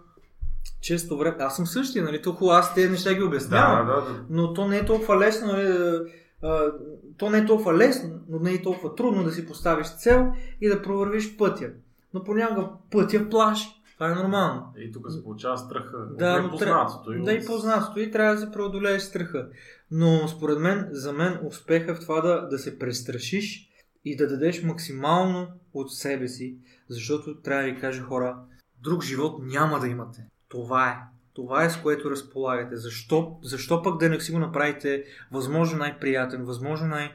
[0.82, 1.36] често време...
[1.40, 2.22] Аз съм същия, нали?
[2.22, 3.88] Толкова аз тези неща ги обяснявам.
[3.88, 4.26] да, да, да.
[4.30, 6.00] Но то не е толкова лесно, нали,
[6.42, 6.72] а,
[7.18, 10.32] то не е толкова лесно, но не е толкова трудно да си поставиш цел
[10.62, 11.70] и да провървиш пътя.
[12.14, 13.83] Но понякога пътя плаши.
[14.04, 14.74] Това е нормално.
[14.78, 15.98] И тук се получава страха.
[16.18, 17.24] Да, но непознатото.
[17.24, 19.50] Да и познатото и трябва да се преодолееш страха.
[19.92, 23.70] Но според мен, за мен успеха в това да, да се престрашиш
[24.06, 26.58] и да дадеш максимално от себе си,
[26.90, 28.38] защото трябва да ви кажа хора,
[28.84, 30.28] друг живот няма да имате.
[30.50, 30.98] Това е.
[31.34, 32.78] Това е с което разполагате.
[32.78, 37.12] Защо, защо пък да не си го направите възможно най-приятен, възможно най-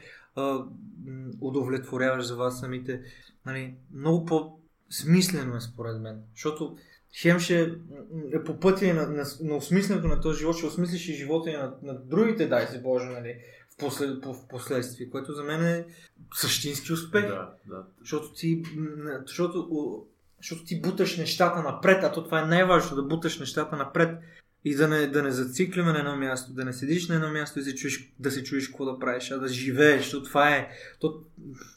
[1.41, 3.01] удовлетворяваш за вас самите.
[3.47, 4.25] Нали, много
[4.89, 6.23] по-смислено е според мен.
[6.35, 6.77] Защото
[7.21, 7.73] хем ще
[8.33, 11.53] е по пътя на, на, на осмисленето на този живот, ще осмислиш и живота и
[11.53, 13.37] на, на другите, дай си Боже, нали,
[13.71, 15.87] в, после, по, в последствие, което за мен е
[16.35, 17.27] същински успех.
[17.27, 17.85] Да, да.
[18.01, 18.63] Защото ти,
[19.27, 19.69] защото,
[20.39, 24.19] защото ти буташ нещата напред, а то това е най-важното, да буташ нещата напред
[24.65, 27.59] и да не, да не зацикляме на едно място, да не седиш на едно място
[27.59, 30.69] и се чуеш, да се чуеш какво да правиш, а да живееш, защото това е,
[31.01, 31.21] то,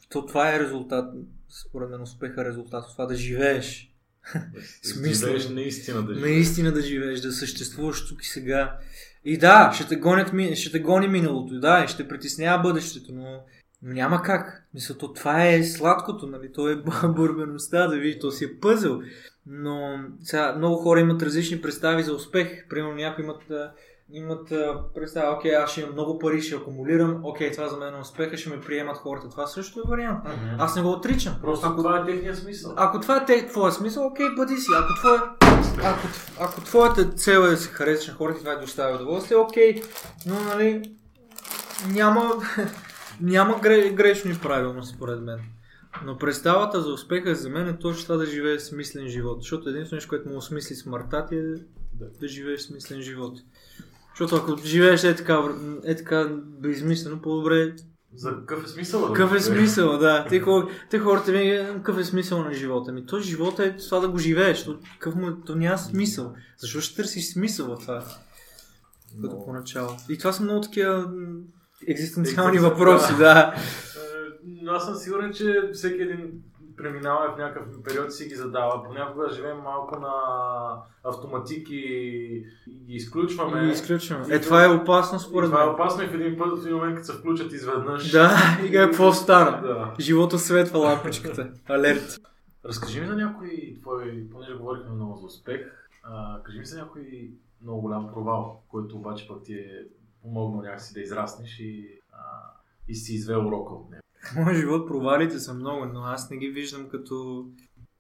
[0.10, 1.14] то това е резултат,
[1.52, 3.94] според мен успеха е резултат от това да живееш.
[4.84, 5.28] Смисъл.
[5.30, 6.34] Живееш наистина да живееш.
[6.34, 8.78] Наистина да живееш, да съществуваш тук и сега.
[9.26, 13.44] И да, ще те, гонят, ще те гони миналото, да, и ще притеснява бъдещето, но,
[13.82, 14.68] но няма как.
[14.74, 16.52] Мисля, то това е сладкото, нали?
[16.54, 16.76] То е
[17.16, 19.02] бурбеността, да видиш, то си е пъзел.
[19.46, 22.68] Но сега много хора имат различни представи за успех.
[22.70, 23.42] Примерно някои имат,
[24.14, 24.50] имат
[24.96, 28.38] представа, окей, аз ще имам много пари, ще акумулирам, окей, това за мен е успеха,
[28.38, 29.30] ще ме приемат хората.
[29.30, 30.24] Това също е вариант.
[30.24, 30.56] Мгм.
[30.60, 31.36] Аз не го отричам.
[31.42, 32.74] Просто ако, това е техния смисъл.
[32.76, 34.72] ако това е те, твоя смисъл, окей, бъди си.
[34.78, 35.22] Ако, твоя,
[35.84, 36.08] ако,
[36.40, 39.82] ако твоята цел е да се харесаш на хората и това е доставя удоволствие, окей.
[40.26, 40.96] Но, нали,
[41.88, 42.34] няма,
[43.22, 45.40] няма гре, грешно и правилно, според мен.
[46.06, 49.42] Но представата за успеха за мен е точно това да живееш смислен живот.
[49.42, 51.42] Защото единственото нещо, което му осмисли смъртта ти е
[51.94, 53.40] да, да живееш смислен живот.
[54.22, 55.40] Защото ако живееш е така,
[55.86, 56.28] е така
[56.60, 57.74] безмислено, по-добре
[58.16, 59.08] За какъв е смисъл?
[59.08, 60.26] какъв е смисъл, да.
[60.26, 60.44] Те,
[60.90, 63.06] те хората ми какъв е смисъл на живота ми.
[63.06, 64.64] То живота е това да го живееш.
[64.66, 66.34] То, какъв му, е- то няма смисъл.
[66.58, 68.04] Защо ще търсиш смисъл в това?
[69.22, 69.90] Като Но- поначало.
[70.10, 71.10] И това са много такива
[71.88, 73.18] екзистенциални Екзистен- въпроси, да.
[73.18, 73.54] да.
[73.56, 73.60] Е,
[74.62, 76.32] Но аз съм сигурен, че всеки един
[76.78, 78.84] преминава в някакъв период си ги задава.
[78.84, 80.14] Понякога живеем малко на
[81.04, 83.68] автоматик и, ги изключваме.
[83.68, 84.26] И изключваме.
[84.30, 85.74] И Е, това е опасно според това е мен.
[85.74, 88.12] опасно и в един път, в един момент, като се включат изведнъж.
[88.12, 88.32] Да,
[88.66, 89.62] и какво стана?
[89.62, 89.94] Да.
[90.00, 91.52] Живота светва лампичката.
[91.70, 92.18] Алерт.
[92.66, 95.62] Разкажи ми за някой твой, понеже говорихме много за успех,
[96.04, 97.32] а, кажи ми за някой
[97.64, 99.82] много голям провал, който обаче пък ти е
[100.22, 102.18] помогнал някакси да израснеш и, а,
[102.88, 104.01] и си извел урока от него.
[104.36, 107.50] В живот провалите са много, но аз не ги виждам като,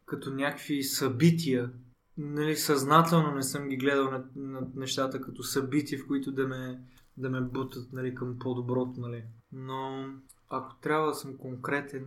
[0.05, 1.71] като някакви събития.
[2.17, 6.79] Нали, съзнателно не съм ги гледал на, на нещата като събития, в които да ме,
[7.17, 8.99] да ме бутат нали, към по-доброто.
[9.01, 9.23] Нали.
[9.51, 10.05] Но
[10.49, 12.05] ако трябва да съм конкретен,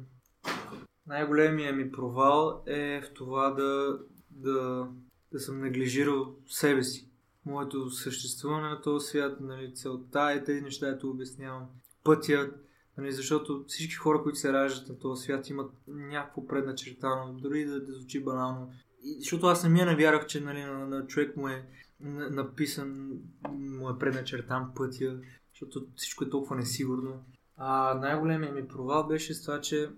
[1.07, 3.99] най-големия ми провал е в това да,
[4.31, 4.89] да,
[5.33, 7.11] да съм неглижирал себе си.
[7.47, 11.67] Моето съществуване на този свят, нали, целта е тези неща, ето обяснявам.
[12.05, 12.51] Пътя,
[12.99, 17.81] Нали, защото всички хора, които се раждат на този свят, имат някакво предначертано, дори да,
[17.81, 18.73] да звучи банално.
[19.03, 21.67] И, защото аз самия не вярвах, че нали, на, на човек му е
[22.01, 23.19] на- написан,
[23.51, 25.21] му е предначертан пътя,
[25.53, 27.25] защото всичко е толкова несигурно.
[27.57, 29.91] А най-големият ми провал беше с това, че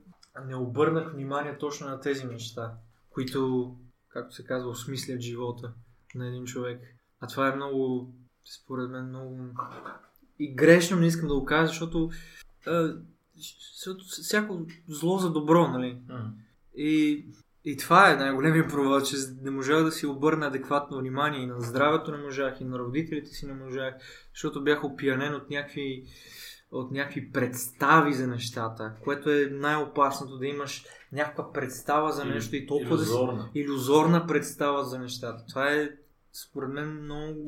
[0.46, 2.74] не обърнах внимание точно на тези неща,
[3.10, 3.74] които,
[4.08, 5.72] както се казва, осмислят живота
[6.14, 6.80] на един човек.
[7.20, 8.12] А това е много
[8.44, 9.38] според мен много...
[10.38, 12.10] И грешно не искам да го кажа, защото,
[14.22, 15.98] всяко зло за добро, нали?
[16.76, 17.24] И,
[17.64, 21.60] и това е най-големия провал, че не можах да си обърна адекватно внимание и на
[21.60, 23.94] здравето не можах, и на родителите си не можах,
[24.34, 26.04] защото бях опиянен от някакви,
[26.70, 32.66] от някакви представи за нещата, което е най-опасното да имаш някаква представа за нещо и
[32.66, 33.50] толкова да си Иллюзорна.
[33.54, 35.44] иллюзорна представа за нещата.
[35.48, 35.90] Това е,
[36.32, 37.46] според мен, много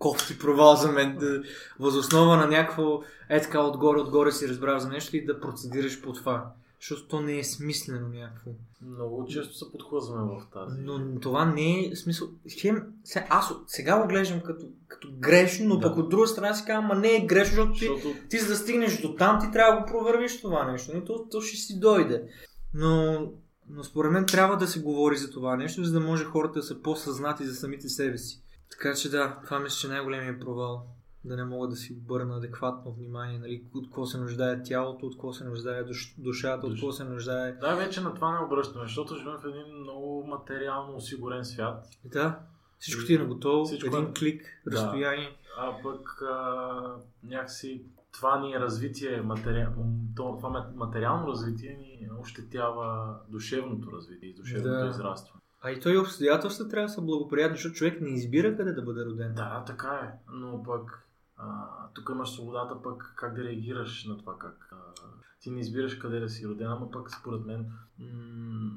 [0.00, 1.16] кофти провал за мен.
[1.16, 1.42] Да,
[1.80, 6.52] възоснова на някакво е така отгоре-отгоре си разбрал за нещо и да процедираш по това.
[6.80, 8.50] Защото то не е смислено някакво.
[8.82, 10.80] Много често се подхлъзваме в тази.
[10.80, 12.28] Но това не е смисъл.
[12.60, 15.88] Хем, сега, аз сега го глеждам като, като грешно, но Да.
[15.88, 18.48] пък от друга страна си казвам, ма не е грешно, защото ти, Защото ти за
[18.48, 20.96] да стигнеш до там, ти трябва да го провървиш това нещо.
[20.96, 22.22] И то, то ще си дойде.
[22.74, 23.20] Но,
[23.68, 26.62] но според мен трябва да се говори за това нещо, за да може хората да
[26.62, 28.42] са по-съзнати за самите себе си.
[28.70, 30.86] Така че да, това мисля, че е най-големият провал.
[31.24, 35.14] Да не мога да си обърна адекватно внимание, нали, от какво се нуждае тялото, от
[35.14, 37.52] какво се нуждае душ, душата, от какво се нуждае...
[37.52, 41.86] да, вече на това не обръщаме, защото живеем в един много материално осигурен свят.
[42.04, 42.38] Да,
[42.78, 44.72] всичко ти е наготово, Всичко един е- клик, Да.
[44.72, 45.36] разстояние.
[45.58, 49.66] А пък а, някакси това ни е развитие, матери...
[50.16, 54.86] то- това ма- материално развитие ни ощетява душевното развитие и душевното Да.
[54.86, 55.40] израстване.
[55.60, 59.04] А и той обстоятелства трябва да са благоприятни, защото човек не избира къде да бъде
[59.04, 59.34] роден.
[59.34, 64.38] Да, така е, но пък а, тук имаш свободата пък как да реагираш на това,
[64.38, 64.76] как а,
[65.40, 68.70] ти не избираш къде да си роден, ама пък според мен м-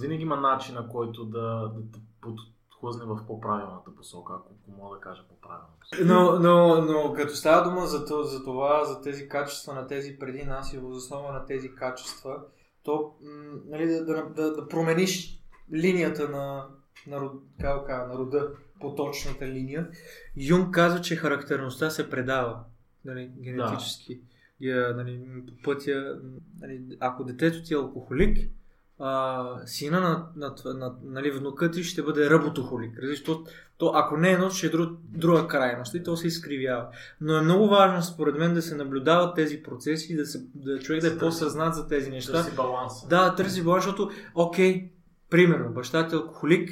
[0.00, 5.00] винаги има начин на който да, да те подхлъзне в по-правилната посока, ако, мога да
[5.00, 6.04] кажа по-правилна посока.
[6.04, 10.18] Но, но, но като става дума за, то, за това, за тези качества на тези
[10.18, 12.42] преди нас и въз основа на тези качества,
[12.82, 15.39] то м, нали, да, да, да, да промениш
[15.74, 16.66] линията на,
[17.06, 18.48] на, да кажа, на рода,
[18.80, 19.88] поточната линия.
[20.36, 22.58] Юнг казва, че характерността се предава
[23.04, 24.20] нали, генетически.
[24.60, 26.18] Я, нали, по пътя,
[26.60, 28.50] нали, ако детето ти е алкохолик,
[28.98, 32.98] а, сина на, на, на, на нали, внука ти ще бъде работохолик.
[32.98, 33.44] Разбираш, то,
[33.78, 36.86] то, ако не е едно, ще е друг, друга крайност и то се изкривява.
[37.20, 40.78] Но е много важно, според мен, да се наблюдават тези процеси и да, се, да
[40.78, 42.32] човек да е по-съзнат за тези неща.
[42.32, 43.08] Търси баланса.
[43.08, 44.90] Да, да търси баланс, защото, окей,
[45.30, 46.70] Примерно, баща ти е алкохолик,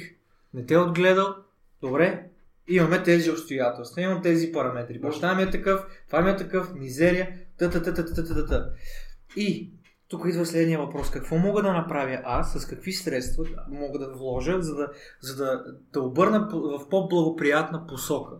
[0.53, 1.35] не те е отгледал,
[1.81, 2.29] добре,
[2.67, 4.99] имаме тези обстоятелства, имам тези параметри.
[4.99, 8.45] Баща ми е такъв, това ми е такъв, мизерия, та та та та та та
[8.45, 8.69] та
[9.35, 9.71] И
[10.07, 11.11] тук идва следния въпрос.
[11.11, 14.91] Какво мога да направя аз, с какви средства мога да вложа, за да,
[15.21, 18.35] за да, да обърна в по-благоприятна посока?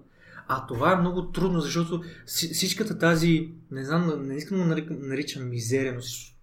[0.47, 5.93] А това е много трудно, защото всичката тази, не знам, не искам да наричам мизерия,
[5.93, 6.01] но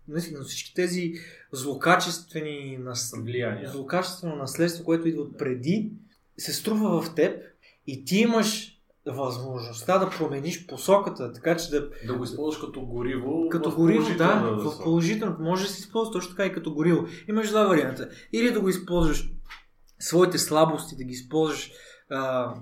[0.08, 1.14] наистина, но всички тези
[1.52, 3.14] злокачествени нас...
[3.18, 3.70] Влияния.
[3.70, 5.92] злокачествено наследство, което идва от преди,
[6.38, 7.42] се струва в теб
[7.86, 8.72] и ти имаш
[9.06, 13.48] възможността да промениш посоката, така че да Да го използваш като гориво.
[13.48, 15.36] като гориво, да, в положително.
[15.40, 17.06] Може да се използва точно така и като гориво.
[17.28, 18.08] Имаш два варианта.
[18.32, 19.30] Или да го използваш
[19.98, 21.70] своите слабости, да ги използваш
[22.10, 22.54] а,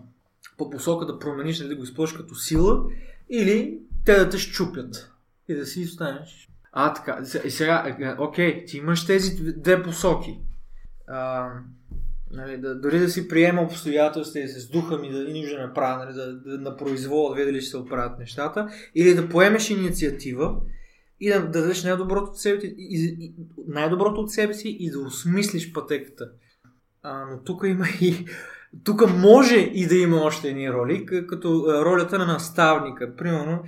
[0.58, 2.84] по посока да промениш, нали, да го използваш като сила,
[3.30, 5.12] или те да те щупят
[5.48, 6.48] и да си останеш.
[6.76, 7.24] А, така.
[7.24, 10.38] Сега, е, окей, ти имаш тези две- посоки.
[11.08, 11.48] А,
[12.30, 15.66] нали, да, дори да си приема обстоятелства и с духа ми да и нищо да
[15.66, 19.28] не правя, нали, да, да, на произвола да дали ще се оправят нещата, или да
[19.28, 20.56] поемеш инициатива
[21.20, 23.34] и да, да дадеш най-доброто от себе, ти, и, и,
[23.68, 26.30] най-доброто от себе си и да осмислиш пътеката.
[27.02, 28.26] А, но тук има и...
[28.84, 33.62] Тук може и да има още едни роли, като ролята на наставника, примерно,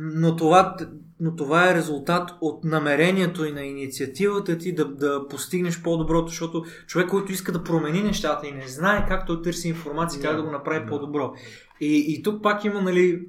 [0.00, 0.76] но това,
[1.20, 6.64] но това е резултат от намерението и на инициативата ти да, да постигнеш по-доброто, защото
[6.86, 10.42] човек, който иска да промени нещата и не знае как той търси информация, как да
[10.42, 10.86] го направи Да.
[10.86, 11.32] по-добро.
[11.80, 13.26] И, и тук пак има, нали,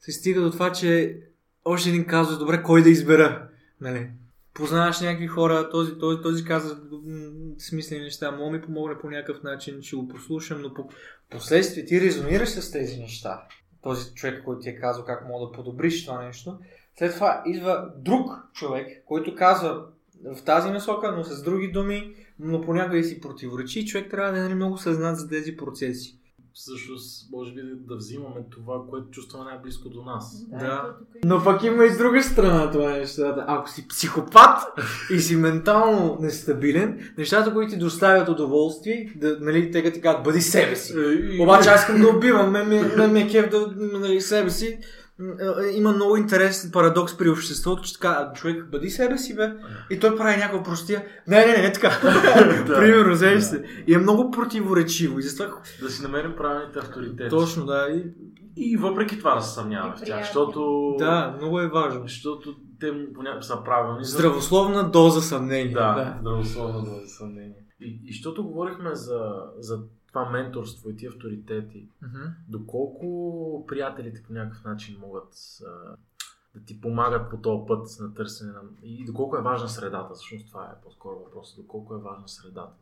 [0.00, 1.18] се стига до това, че
[1.64, 3.48] още един казва, добре, кой да избера,
[3.80, 4.10] нали.
[4.54, 9.42] Познаваш някакви хора, този, този, този каза м, смислени неща, мога ми помогне по някакъв
[9.42, 10.88] начин, ще го послушам, но по
[11.30, 13.42] последствие ти резонираш с тези неща.
[13.82, 16.58] Този човек, който ти е казал как мога да подобриш това нещо.
[16.98, 19.86] След това идва друг човек, който казва
[20.36, 23.86] в тази насока, но с други думи, но понякога и си противоречи.
[23.86, 26.17] Човек трябва да е нали, много съзнат за тези процеси.
[26.58, 30.46] Всъщност, може би да, да взимаме това, което чувстваме най-близко до нас.
[30.50, 30.96] Да.
[30.98, 33.44] тук е- Но пък има и с друга страна това нещата.
[33.48, 34.58] Ако си психопат
[35.10, 40.24] и си ментално нестабилен, нещата, които ти доставят удоволствие, да, нали, те като ти казват,
[40.24, 40.94] бъди себе си.
[41.40, 44.66] Обаче аз искам да убивам, мен ми, мен ми е кеф да нали, себе си,
[44.66, 44.78] е,
[45.74, 49.52] има много интересен парадокс при обществото, че така, «А, човек, бъди себе си, бе.
[49.90, 51.04] И той прави някаква простия.
[51.28, 51.90] Не, не, не, не така.
[52.66, 53.64] Примерно, вземеш се.
[53.86, 55.18] И е много противоречиво.
[55.18, 57.30] И затова Да си намерим правилните авторитети.
[57.30, 57.86] точно, да.
[57.90, 58.04] И,
[58.56, 60.94] И въпреки това да се съмняваме в тях, защото...
[60.98, 62.02] да, много е важно.
[62.02, 64.04] Защото те понякога са правилни.
[64.04, 65.72] Здравословна доза съмнение.
[65.72, 67.56] Да, здравословно да за съмнение.
[67.80, 69.20] И, и защото говорихме за,
[69.58, 69.78] за
[70.18, 72.24] това менторство и тия авторитети, Мгм.
[72.48, 75.34] доколко приятелите по някакъв начин могат
[75.66, 75.96] а,
[76.54, 78.60] да ти помагат по този път на търсене на...
[78.82, 81.56] И доколко е важна средата, всъщност това е по-скоро въпросът.
[81.56, 82.72] Доколко е важна средата.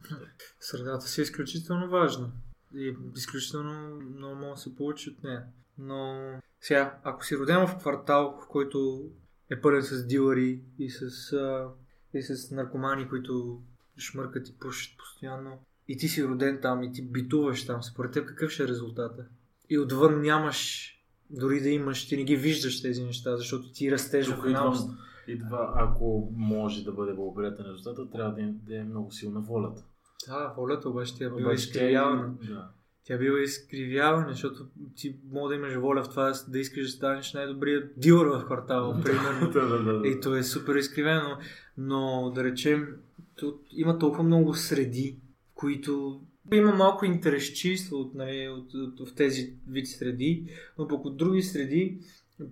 [0.61, 2.31] Средата си е изключително важна.
[2.75, 5.45] И изключително много може да се получи от нея.
[5.79, 6.31] Но
[6.61, 9.11] сега, ако си роден в квартал, в който
[9.51, 11.69] е пълен с дилъри и с, а,
[12.15, 13.63] и с наркомани, които
[13.99, 15.59] шмъркат и пушат постоянно,
[15.89, 19.25] и ти си роден там и ти битуваш там, според теб какъв ще е резултата?
[19.71, 20.93] И отвън нямаш,
[21.31, 24.59] дори да имаш, ти не ги виждаш тези неща, защото ти растеш Тук в една
[24.59, 29.41] идва, идва, ако може да бъде благоприятен резултат, трябва да е, да е много силна
[29.41, 29.85] волята.
[30.29, 32.35] Да, волята обаче ти е била тя изкривявана.
[32.49, 32.69] Да.
[33.05, 34.67] Тя била изкривяване, защото
[34.97, 39.01] ти мога да имаш воля в това да искаш да станеш най-добрият дилър в квартала,
[39.05, 39.51] примерно.
[39.51, 40.09] да, да, да, да.
[40.09, 41.39] И то е супер изкривено,
[41.79, 42.97] но да речем,
[43.37, 45.17] тут има толкова много среди,
[45.57, 46.21] които
[46.53, 50.45] има малко интересчийство от, нали, от, от, от, в тези вид среди,
[50.79, 51.99] но пък от други среди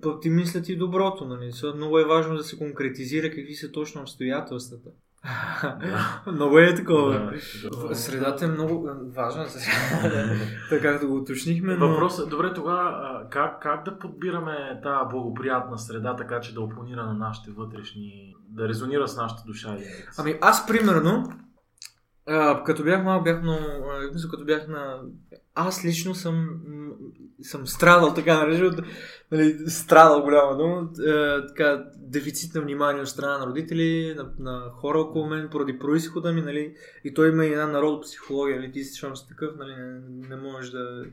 [0.03, 1.25] пък ти мислят и доброто.
[1.25, 1.51] Нали.
[1.75, 4.91] Много е важно да се конкретизира какви са точно обстоятелствата.
[6.33, 7.13] много е такова.
[7.13, 7.95] Да, да.
[7.95, 9.47] Средата е много важна,
[10.71, 11.89] така както го уточнихме, но...
[11.89, 17.07] Въпросът е, добре, тогава как, как да подбираме тази благоприятна среда, така че да опонира
[17.07, 19.77] на нашите вътрешни, да резонира с нашата душа?
[20.19, 21.33] Ами аз примерно,
[22.27, 23.61] а, като бях малък, бях много,
[23.91, 25.01] а, мисля, като бях на...
[25.55, 26.49] Аз лично съм,
[27.43, 28.81] съм страдал, така нарежа, от-
[29.33, 30.89] нали, страдал голяма дума,
[31.49, 36.33] така, дефицит на внимание от страна на родители, на, на хора около мен, поради происхода
[36.33, 39.75] ми, нали, и той има и една народопсихология, нали, ти си, щом си такъв, нали,
[39.77, 41.05] не, не можеш да...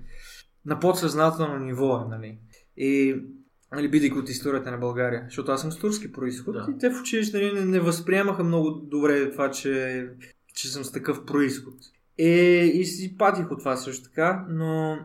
[0.65, 2.37] На подсъзнателно ниво е, нали.
[2.77, 3.21] И
[3.71, 6.67] нали, бидейки от историята на България, защото аз съм с турски происход Да.
[6.75, 10.07] и те в училище нали, не, не възприемаха много добре това, че,
[10.61, 11.73] че съм с такъв происход.
[12.17, 14.99] Е, и си патих от това също така, но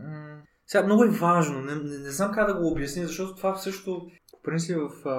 [0.00, 3.54] м- сега много е важно, не, не, не знам как да го обясня, защото това
[3.54, 5.14] също, по принцип в, а,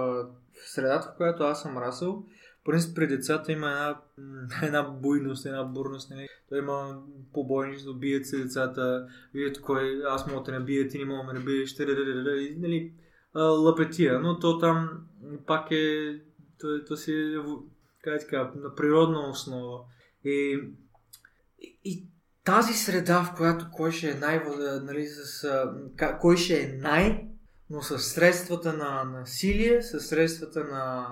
[0.52, 2.26] в средата, в която аз съм расъл,
[2.64, 4.02] по принцип при децата има една,
[4.68, 6.28] една буйност, една бурност, нали?
[6.50, 7.02] Той има
[7.34, 11.40] побойни, бият се децата, видят кой, аз мога да те набия, ти не мога да
[11.40, 12.94] набиеш, тър-тър-тър-тър, и, нали,
[13.36, 14.90] лъпетия, но то там
[15.48, 16.20] пак е,
[16.60, 17.38] то, то си е,
[18.12, 19.80] да кажа, на природна основа.
[20.26, 20.60] И,
[21.62, 22.08] и, и
[22.46, 24.44] тази среда, в която кой ще е най,
[24.84, 25.48] нали, с,
[26.22, 27.28] кой ще е най,
[27.70, 31.08] но с средствата на насилие, с средствата на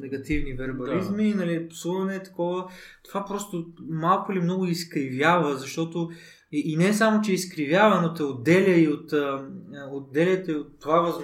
[0.00, 1.36] негативни вербализми, да.
[1.36, 2.70] нали, псуване, такова,
[3.04, 6.10] това просто малко или много изкривява, защото
[6.52, 9.48] и, и не само, че изкривява, но те отделя и от, а,
[9.90, 11.14] отделя те от това,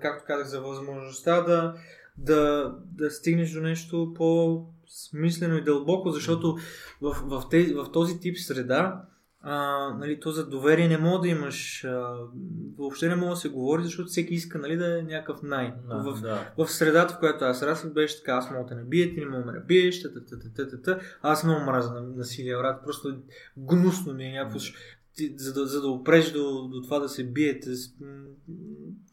[0.00, 1.74] както казах, за възможността да,
[2.18, 6.56] да, да стигнеш до нещо по-смислено и дълбоко, защото
[7.00, 9.02] в, в, тези, в този тип среда
[9.44, 12.16] а, нали, то за доверие не мога да имаш, а,
[12.78, 15.74] въобще не мога да се говори, защото всеки иска нали, да е някакъв най.
[15.88, 16.52] Да, в, да.
[16.58, 19.26] в средата, в която аз расах, беше така, аз мога да не бия, ти не
[19.26, 21.00] мога да ме набиеш, та, та, та, та, та, та, та.
[21.22, 23.16] аз много мразя на насилие, брат, просто
[23.56, 24.58] гнусно ми е някакво,
[25.16, 27.70] ти, за, да, за да опреш до, до това да се биете,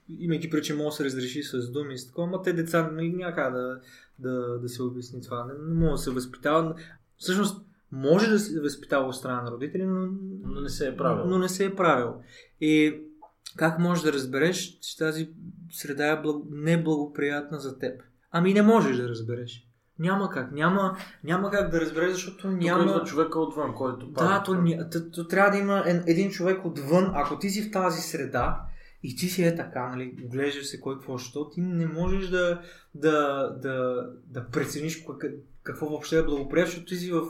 [0.09, 2.91] имайки преди, че може да се разреши с думи и с такова, ама те деца
[2.91, 3.81] нали, няма как да,
[4.19, 6.75] да, да се обясни това, не, не може да се възпитава.
[7.17, 10.07] Всъщност, може да се възпитава от страна на родители, но,
[10.43, 11.25] Но не се е правил.
[11.25, 12.13] но не се е правил.
[12.61, 13.01] И
[13.55, 15.29] как можеш да разбереш, че тази
[15.71, 16.43] среда е благ...
[16.51, 18.01] неблагоприятна за теб?
[18.31, 19.68] Ами не можеш да разбереш.
[19.99, 20.51] Няма как.
[20.51, 22.83] Няма, няма как да разбереш, защото Тук няма...
[22.83, 24.43] идва човека отвън, който Да, пада.
[24.45, 27.11] то, ня- то, то трябва да има един човек отвън.
[27.13, 28.61] Ако ти си в тази среда
[29.03, 32.61] и ти си е така, нали, глеждаш се кой какво, що ти не можеш да,
[32.95, 35.05] да, да, да прецениш
[35.63, 37.21] какво въобще е благоприятно, защото ти си в,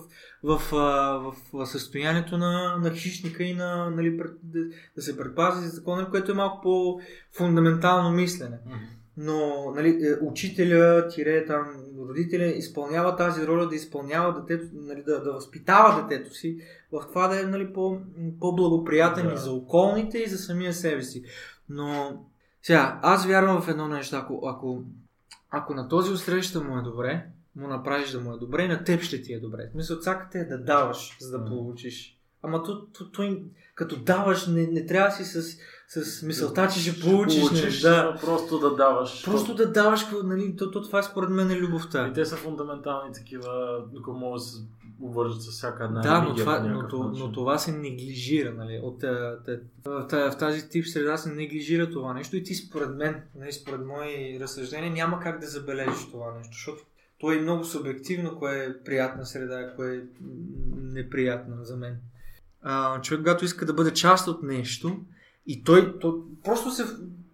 [0.43, 4.59] в, в, в състоянието на, на хищника и на, нали, пред- да,
[4.95, 8.75] да се предпази за закона, което е малко по-фундаментално мислене Мгм.
[9.21, 11.65] Но нали, е, учителя, тире там,
[12.07, 16.57] родителя изпълнява тази роля да изпълнява детето, нали, да, да възпитава детето си
[16.91, 17.99] в това да е нали, по,
[18.39, 19.33] по-благоприятен Да.
[19.33, 21.23] и за околните и за самия себе си.
[21.69, 22.19] Но
[22.63, 24.83] сега, аз вярвам в едно нещо, ако, ако,
[25.49, 28.83] ако на този усреща му е добре, му направиш да му е добре, и на
[28.83, 29.69] теб ще ти е добре.
[29.71, 32.19] Смисъл, цаката е да даваш, за да получиш.
[32.43, 33.37] Ама то, то, то,
[33.75, 35.57] като даваш, не, не трябва да си с,
[35.89, 37.39] с мисълта, че ще получиш.
[37.41, 38.15] Получиш, не, да.
[38.21, 39.25] просто да даваш.
[39.25, 42.07] Просто да даваш, нали, то, то, това е според мен е любовта.
[42.07, 44.57] И те са фундаментални такива, докато могат да се
[45.01, 46.99] обвържат с всяка една Да, но това, но, начин.
[46.99, 48.79] но това се неглижира, нали?
[48.83, 48.99] От,
[49.45, 53.21] те- в, та- в тази тип среда се неглижира това нещо и ти според мен,
[53.35, 56.83] нали, според мои разсъждения, няма как да забележиш това нещо, защото
[57.19, 60.01] то е много субективно, кое е приятна среда, кое е
[60.75, 61.97] неприятна за мен.
[62.61, 64.99] А, човек, когато иска да бъде част от нещо
[65.51, 66.83] и той, то, просто се,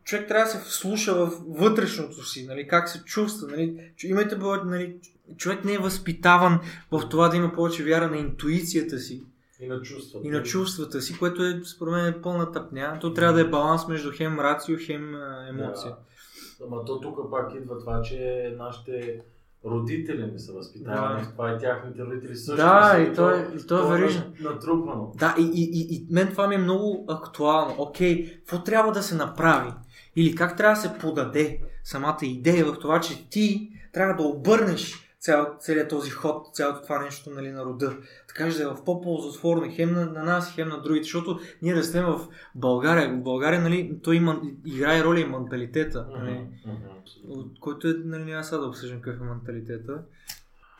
[0.03, 4.63] човек трябва да се вслуша в вътрешното си, нали, как се чувства, нали, имайте, бъде,
[4.65, 4.95] нали,
[5.37, 6.59] човек не е възпитаван
[6.91, 9.23] в това да има повече вяра на интуицията си
[9.59, 10.27] И на чувствата.
[10.27, 12.97] и на чувствата си, което е според мен е пълна тъпня.
[13.01, 15.15] То трябва да е баланс между хем рацио, хем
[15.49, 15.91] емоция.
[15.91, 16.65] Да.
[16.65, 19.21] Ама то тук пак идва това, че нашите
[19.65, 21.21] родители не са възпитавани.
[21.21, 21.29] Да.
[21.29, 23.01] Това и тяхните родители също Да, са.
[23.01, 24.23] и то е- и то е верижно.
[24.39, 25.11] на- Натрупвано.
[25.15, 27.75] Да, и, и, и, и мен това ми е много актуално.
[27.77, 29.71] Окей, какво трябва да се направи?
[30.15, 35.04] Или как трябва да се подаде самата идея в това, че ти трябва да обърнеш
[35.19, 37.97] цял, целият този ход, цялото това нещо нали, на рода.
[38.27, 41.75] Така че да е в по-ползотворно хем на, на нас, хем на другите, защото ние
[41.75, 43.13] растем в България.
[43.13, 46.07] В България нали, той има, играе роля и менталитета.
[46.09, 46.47] Нали.
[46.65, 46.85] Мгм.
[47.27, 50.03] от който е, нали, няма сега да обсъждам какъв е менталитета,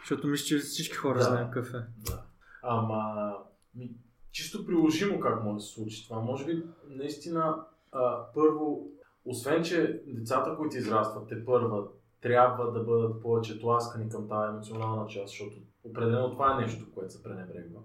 [0.01, 1.23] защото мисля, че всички хора Да.
[1.23, 1.77] знаем какъв е.
[2.05, 2.23] Да.
[2.63, 3.33] Ама,
[3.75, 3.91] ми,
[4.31, 6.21] чисто приложимо как може да се случи това.
[6.21, 7.55] Може би, наистина,
[7.91, 8.87] а, първо,
[9.25, 11.83] освен, че децата, които израстват, те първа,
[12.25, 17.13] трябва да бъдат повече тласкани към тази емоционална част, защото определено това е нещо, което
[17.13, 17.79] се пренебрегва.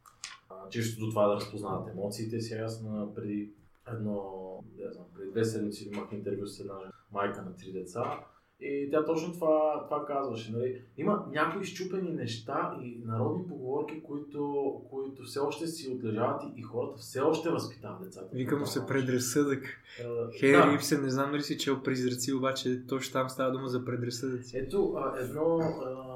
[0.71, 2.55] Чисто до това да разпознават емоциите си.
[2.55, 2.85] Аз
[3.15, 3.53] преди
[3.93, 6.75] едно, не знам, преди две седмици имах интервю с една
[7.13, 8.21] майка на три деца
[8.61, 10.53] и тя точно това, това казваше.
[10.53, 10.83] Нали?
[10.97, 16.63] Има някои щупени неща и народни поговорки, които, които все още си отлежават и, и
[16.63, 18.29] хората все още възпитават децата.
[18.33, 19.63] Вика му се предразсъдък.
[20.05, 20.75] А, Хейри да.
[20.75, 24.59] Ипсен, не знам дали си чел призраци, обаче точно там става дума за предразсъдъци.
[24.59, 26.11] Ето, а, едно, а,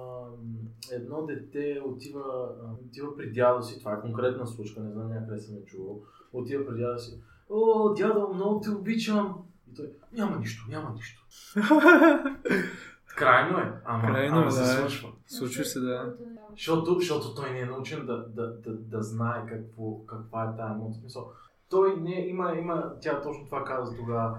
[0.92, 2.22] едно дете отива,
[2.64, 6.02] а, отива при дядо си, това е конкретна случка, не знам някъде съм я чувал,
[6.32, 7.20] отива при дядо си,
[7.50, 9.34] о, дядо, много те обичам.
[9.76, 11.26] Той, няма нищо, няма нищо.
[13.16, 14.66] Крайно е, ама, Крайно ама е, се да.
[14.66, 15.08] случва.
[15.26, 16.14] Случва се, да.
[16.50, 20.72] Защото, защото той не е научен да, да, да, да знае какво, каква е тая
[20.72, 21.00] емоция.
[21.00, 21.32] Смисъл,
[21.70, 24.38] той не, има, има, тя точно това каза тогава.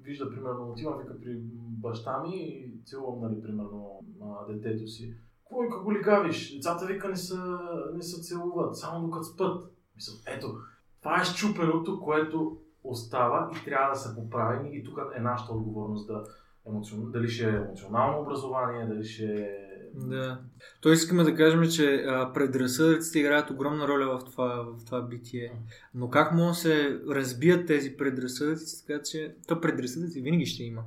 [0.00, 1.40] Вижда, примерно, отивам вика при
[1.82, 5.14] баща ми и целувам, нали, примерно, а, детето си.
[5.44, 6.54] Кой какво ли гавиш?
[6.54, 7.60] Децата вика не са,
[7.94, 9.72] не се целуват, само докато спът.
[9.96, 10.54] Мисъл, ето,
[11.02, 16.06] това е щупеното, което остава и трябва да се поправи и тук е нашата отговорност
[16.06, 16.24] да
[16.68, 17.10] емоцион...
[17.12, 19.48] дали ще е емоционално образование, дали ще е
[19.94, 20.40] Да.
[20.80, 25.52] То искаме да кажем, че а, предразсъдъците играят огромна роля в това, в това битие.
[25.94, 30.82] Но как може да се разбият тези предразсъдъци, така че то предразсъдъци винаги ще има.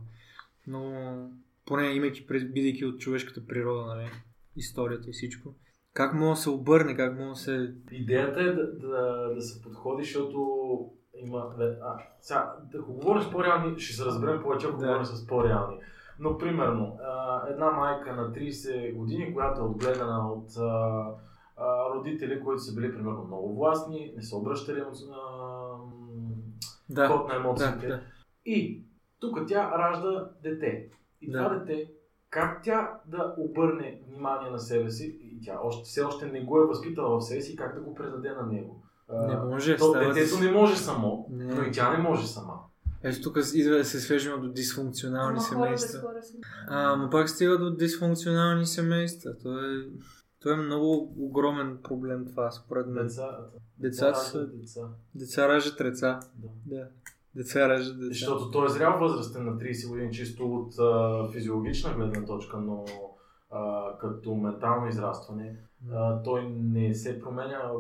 [0.68, 0.92] Но
[1.66, 4.10] поне имайки, бидейки от човешката природа, нали,
[4.56, 5.56] историята и всичко.
[5.94, 7.74] Как може да се обърне, как може да се...
[7.92, 10.60] Идеята е да, да, да се подходи, защото
[11.18, 11.54] има...
[11.82, 14.86] А, сега, ако говорим с по-реални, ще се разберем повече, ако Да.
[14.86, 15.80] говорим с по-реални.
[16.20, 16.98] Но, примерно,
[17.50, 20.50] една майка на 30 години, която е отгледана от
[21.96, 25.10] родители, които са били, примерно, много властни, не са обръщали емоци-
[26.90, 27.88] Да, ход на да, емоциите.
[27.88, 28.02] да.
[28.46, 28.84] И
[29.20, 30.90] тук тя ражда дете.
[31.22, 31.44] И Да.
[31.44, 31.92] това дете,
[32.30, 36.60] как тя да обърне внимание на себе си, и тя още, все още не го
[36.60, 38.82] е възпитала в себе си, как да го предаде на него.
[39.10, 41.46] Не може, То, става- детето не може само, Не.
[41.46, 42.54] но и тя не може сама.
[43.04, 46.00] Ето тук идва да се свежим до дисфункционални Ама семейства.
[46.02, 46.34] хора са.
[46.68, 49.32] А, но пак стига до дисфункционални семейства.
[49.38, 49.86] То е,
[50.42, 53.04] то е много огромен проблем това, според мен.
[53.04, 53.38] Деца,
[53.80, 54.38] Деца са...
[54.38, 54.82] раждат деца.
[55.16, 56.20] Деца раждат деца.
[56.36, 56.48] Да.
[56.68, 56.88] Да.
[57.36, 58.10] Деца раждат деца.
[58.10, 62.86] Защото той е зрял възрастен на 30 години, чисто от а, физиологична гледна точка, но
[63.52, 65.56] а, като ментално израстване,
[65.92, 67.72] а, той не се променя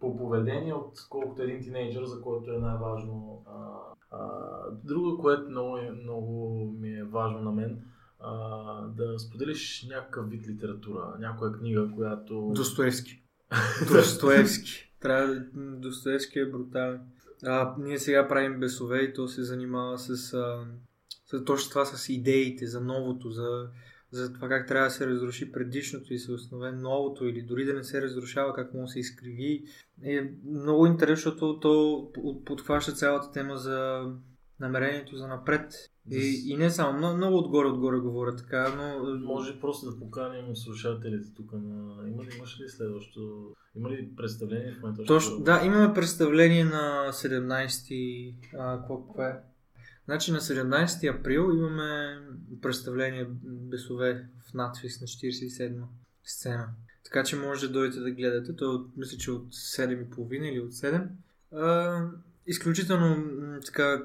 [0.00, 3.44] по поведение, отколкото един тинейджър, за който е най-важно.
[3.46, 3.74] А,
[4.10, 4.28] а,
[4.84, 7.82] друго, което много, е, много ми е важно на мен,
[8.20, 8.32] а,
[8.86, 12.52] да споделиш някакъв вид литература, някоя книга, която...
[12.54, 13.22] Достоевски.
[13.92, 14.94] Достоевски.
[15.00, 15.44] Трябва да...
[15.54, 17.00] Достоевски е брутален.
[17.46, 20.66] А, ние сега правим бесове и то се занимава с, а,
[21.26, 23.68] с точно това с идеите за новото, за,
[24.14, 27.74] за това как трябва да се разруши предишното и се основе новото или дори да
[27.74, 29.64] не се разрушава, как да се изкриви.
[30.02, 32.12] Е много интересно, защото то
[32.44, 34.06] подхваща цялата тема за
[34.60, 35.90] намерението за напред.
[36.10, 39.16] И, и не само, много, много отгоре-отгоре говоря така, но...
[39.18, 42.08] Може просто да поканим слушателите тук на...
[42.08, 43.52] Има ли, имаш ли следващо...
[43.76, 45.04] Има ли представление в момента?
[45.04, 48.34] Точно, да, имаме представление на 17...
[48.58, 49.40] А, какво е?
[50.04, 52.20] Значи на 17 април имаме
[52.62, 55.82] представление Бесове в надфис на 47
[56.24, 56.68] сцена.
[57.04, 58.56] Така че може да дойдете да гледате.
[58.56, 61.06] Той е от, мисля, че от 7.30 или от 7.
[61.52, 62.00] А,
[62.46, 63.24] изключително
[63.66, 64.02] така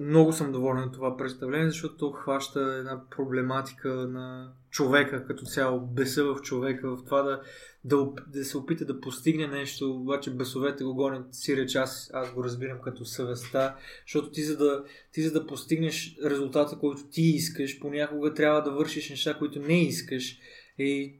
[0.00, 5.80] много съм доволен от това представление, защото то хваща една проблематика на човека като цяло,
[5.80, 7.42] беса в човека, в това да,
[7.88, 12.32] да, да се опита да постигне нещо, обаче бесовете го гонят, си реч, аз, аз
[12.34, 17.22] го разбирам като съвестта, защото ти за, да, ти за да постигнеш резултата, който ти
[17.22, 20.38] искаш, понякога трябва да вършиш неща, които не искаш
[20.78, 21.14] и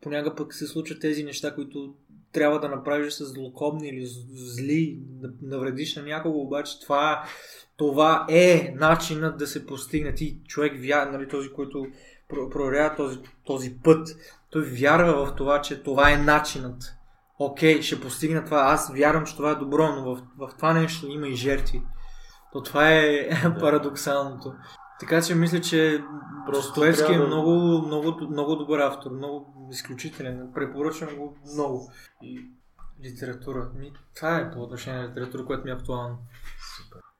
[0.00, 1.94] понякога пък се случват тези неща, които
[2.32, 7.24] трябва да направиш с злокобни или зли, да навредиш на някого, обаче това,
[7.76, 10.14] това е начинът да се постигне.
[10.14, 11.86] Ти човек, вя, нали, този, който
[12.28, 14.08] проверява този, този път,
[14.50, 16.94] той вярва в това, че това е начинът.
[17.38, 18.58] Окей, ще постигна това.
[18.58, 21.82] Аз вярвам, че това е добро, но в, в това нещо има и жертви.
[22.52, 23.54] То това е да.
[23.60, 24.54] парадоксалното.
[25.00, 26.04] Така че мисля, че
[26.52, 27.26] Достоевски е да...
[27.26, 30.50] много, много, много добър автор, много изключителен.
[30.54, 31.92] Препоръчвам го много.
[32.22, 32.50] И
[33.04, 33.70] литература.
[33.74, 36.18] Ми, това е по отношение на литература, което ми е актуално.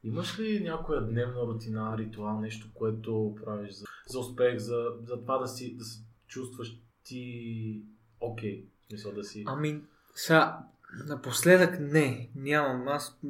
[0.05, 5.39] Имаш ли някоя дневна рутина, ритуал, нещо, което правиш за, за успех, за, за това
[5.39, 7.83] да, си, да се чувстваш ти
[8.21, 8.65] окей?
[8.65, 8.65] Okay.
[8.93, 9.45] Мисля да си...
[9.47, 9.81] Ами,
[10.15, 10.59] сега,
[11.09, 12.89] напоследък не, нямам.
[12.89, 13.21] Аз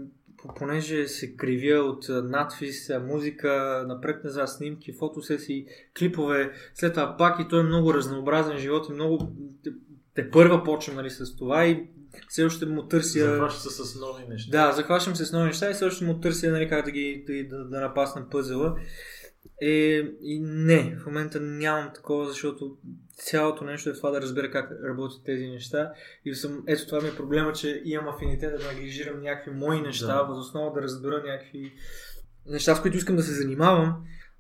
[0.57, 5.67] понеже се кривя от надфис, музика, напред-назад снимки, фотосесии,
[5.99, 9.33] клипове, след това пак и той е много разнообразен живот и много
[10.15, 11.89] те, първа почвам нали, с това и
[12.29, 13.19] все още му търся...
[13.19, 14.51] Захващам се с нови неща.
[14.51, 17.25] Да, захващам се с нови неща и все още му търся нали, как да ги
[17.27, 18.77] да, да, да напасна пъзела.
[19.63, 22.77] Е, и не, в момента нямам такова, защото
[23.17, 25.93] цялото нещо е това да разбера как работят тези неща.
[26.25, 30.07] И съм, ето това ми е проблема, че имам афинитет да неглижирам някакви мои неща,
[30.07, 30.23] да.
[30.23, 31.73] възоснова да разбера някакви
[32.47, 33.95] неща, с които искам да се занимавам,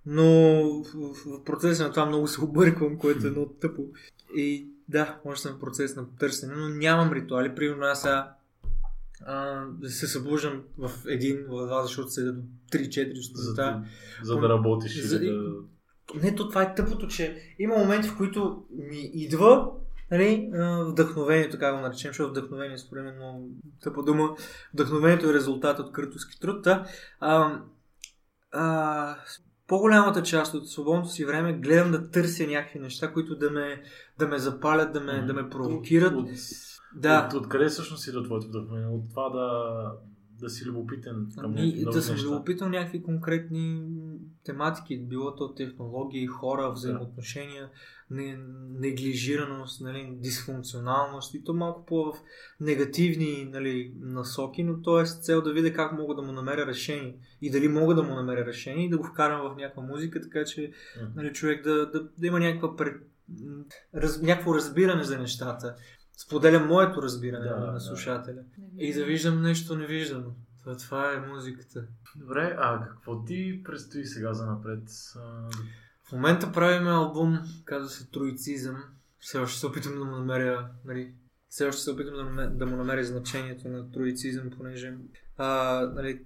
[0.07, 0.25] но
[0.63, 3.83] в, в, в процеса на това много се обърквам, което е много тъпо.
[4.37, 7.55] И да, може да съм в процес на търсене, но нямам ритуали.
[7.55, 8.35] Примерно аз сега
[9.69, 12.43] да се събуждам в един, в два, защото седа до
[12.73, 13.85] 3-4 сутринта.
[14.23, 15.53] За, за да работиш за, или да...
[16.23, 19.71] Не, то това е тъпото, че има моменти, в които ми идва
[20.11, 20.51] нали,
[20.87, 23.49] вдъхновението, така го наречем, защото вдъхновение според мен много
[23.83, 24.37] тъпа дума.
[24.75, 26.63] Вдъхновението е резултат от крътоски труд.
[26.63, 26.87] Да?
[27.21, 27.61] А,
[28.53, 29.17] а,
[29.75, 33.83] по-голямата част от свободното си време гледам да търся някакви неща, които да ме,
[34.19, 35.27] да ме запалят, да ме, mm-hmm.
[35.27, 36.15] да ме провокират.
[36.15, 36.29] От,
[36.97, 37.27] да.
[37.27, 38.89] От, откъде всъщност идва твоето вдъхновение?
[38.89, 39.49] От това да,
[40.41, 43.87] да си любопитен към ами, някакви Да съм любопитен някакви конкретни
[44.45, 47.71] тематики, било то технологии, хора, взаимоотношения,
[48.15, 48.39] не,
[48.79, 52.13] неглижираност, нали, дисфункционалност и то малко по в
[52.61, 56.67] негативни нали, насоки, но то е с цел да видя как мога да му намеря
[56.67, 60.21] решение и дали мога да му намеря решение и да го вкарам в някаква музика,
[60.21, 60.73] така че
[61.15, 62.95] нали, човек да, да, да има някаква пред,
[63.95, 65.75] раз, някакво разбиране за нещата
[66.17, 68.35] споделям моето разбиране да, на слушателя.
[68.59, 68.85] Да.
[68.85, 70.35] И да виждам нещо невиждано.
[70.61, 71.87] Това, това е музиката.
[72.17, 74.83] Добре, а какво ти предстои сега за напред?
[76.15, 78.77] Момента правим албум, казва се Троицизъм.
[79.21, 81.13] Все още се опитвам да му намеря, нали,
[81.49, 84.95] все още се опитвам да, му намеря значението на троицизъм, понеже
[85.37, 86.21] а, нали,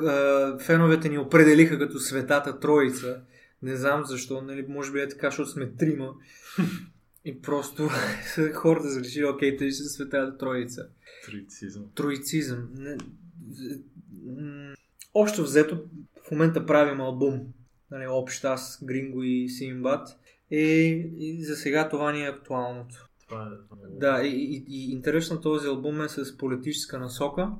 [0.00, 3.20] а, феновете ни определиха като светата троица.
[3.62, 6.14] Не знам защо, нали, може би е така, защото сме трима.
[7.24, 7.88] И просто
[8.54, 10.88] хората са решили, окей, тъй ще се света троица.
[11.26, 11.84] Троицизъм.
[11.94, 12.68] Троицизъм.
[12.74, 12.96] Не,
[15.14, 15.84] общо взето,
[16.28, 17.52] в момента правим албум.
[17.90, 20.08] Нали, общ аз, Гринго и Симбат.
[20.50, 20.64] И,
[21.18, 23.08] и за сега това ни е актуалното.
[23.28, 23.46] Това е...
[23.98, 27.50] Да, и, и, и интерес на този албум е с политическа насока.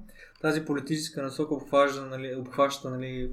[0.41, 3.31] Тази политическа насока обхваща, нали, обхваща нали,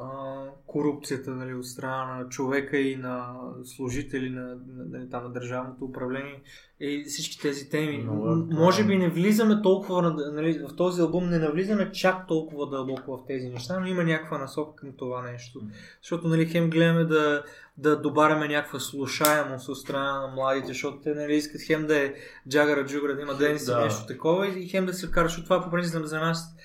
[0.00, 5.30] а, корупцията нали, от страна на човека и на служители на, на, на, там, на
[5.30, 6.42] държавното управление
[6.80, 7.98] и всички тези теми.
[7.98, 10.02] Много, Може би не влизаме толкова,
[10.32, 14.38] нали, в този албум не навлизаме чак толкова дълбоко в тези неща, но има някаква
[14.38, 15.60] насока към това нещо.
[16.02, 17.44] Защото нали, хем гледаме да,
[17.78, 22.14] да добавяме някаква слушаемост от страна на младите, защото те нали, искат хем да е
[22.48, 23.80] джагара джугра, да има ден си да.
[23.80, 26.56] нещо такова и хем да се кара, защото това по принцип за нас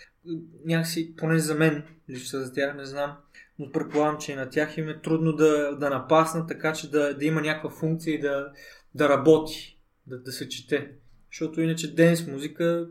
[0.65, 3.17] някакси, поне за мен, лично за тях не знам,
[3.59, 7.13] но предполагам, че и на тях им е трудно да, да напаснат, така че да,
[7.13, 8.51] да има някаква функция и да,
[8.95, 10.91] да работи, да, да се чете.
[11.31, 12.87] Защото иначе ден с музика,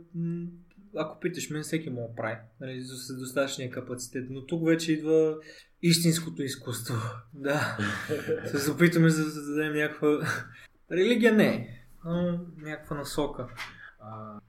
[0.97, 4.27] ако питаш мен, всеки му прави, нали, с достатъчния капацитет.
[4.31, 5.36] Но тук вече идва
[5.82, 6.95] истинското изкуство.
[7.35, 7.78] Да.
[8.59, 10.27] се опитаме да зададем някаква...
[10.93, 11.69] Религия не е,
[12.05, 13.47] но някаква насока.
[14.12, 14.40] А,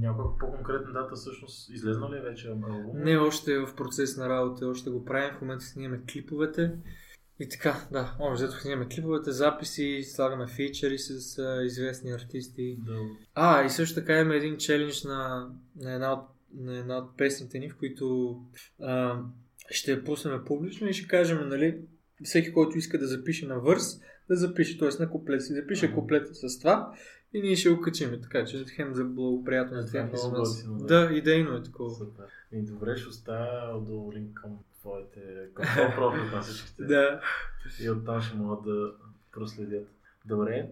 [0.00, 2.92] някаква по-конкретна дата всъщност излезна ли е вече албум?
[2.94, 6.72] Не, още е в процес на работа, още го правим, в момента снимаме клиповете.
[7.40, 12.78] И така, да, общо взето снимаме клиповете, записи, слагаме фичери с а, известни артисти.
[12.86, 12.98] Да.
[13.34, 17.58] А, и също така имаме един челендж на, на, една, от, на една от песните
[17.58, 18.36] ни, в които
[18.82, 19.20] а,
[19.70, 21.80] ще я пуснем публично и ще кажем, нали,
[22.24, 25.02] всеки, който иска да запише на върс, да запише, т.е.
[25.02, 25.94] на куплет си, запише Ага.
[25.94, 26.92] куплета с това
[27.32, 28.20] и ние ще го качим.
[28.22, 30.64] Така че хем за благоприятно на тях и за нас.
[30.86, 31.10] да.
[31.12, 31.94] Идейно е такова.
[31.94, 32.24] Супер.
[32.52, 36.84] И добре, ще оставя до линк към твоите, към твоя профил на всичките.
[36.84, 37.20] Да.
[37.80, 38.92] И оттам ще могат да
[39.32, 39.88] проследят.
[40.24, 40.70] Добре.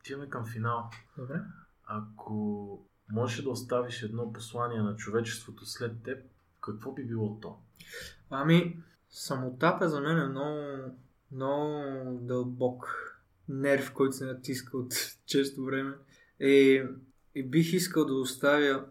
[0.00, 0.90] Отиваме към финал.
[1.18, 1.40] Добре.
[1.84, 6.18] Ако можеш да оставиш едно послание на човечеството след теб,
[6.60, 7.56] какво би било то?
[8.30, 10.96] Ами, самотата за мен е много,
[11.32, 11.82] много
[12.20, 12.86] дълбок
[13.48, 14.94] нерв, който се натиска от
[15.26, 15.94] често време.
[16.40, 16.82] И,
[17.34, 18.84] и бих искал да оставя,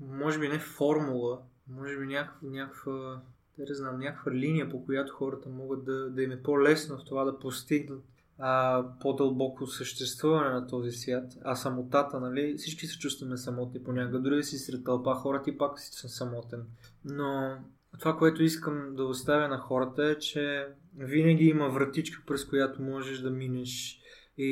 [0.00, 3.22] може би не формула, може би някаква, някаква
[3.58, 7.24] да знам, някаква линия, по която хората могат да, да им е по-лесно в това
[7.24, 8.04] да постигнат
[8.38, 11.32] а, по-дълбоко съществуване на този свят.
[11.44, 14.18] А самотата, нали, всички се чувстваме самотни понякога.
[14.18, 16.66] Дори си сред тълпа хора, ти пак си самотен.
[17.04, 17.58] Но
[17.98, 20.66] това, което искам да оставя на хората е, че
[20.98, 24.00] винаги има вратичка, през която можеш да минеш
[24.38, 24.46] и,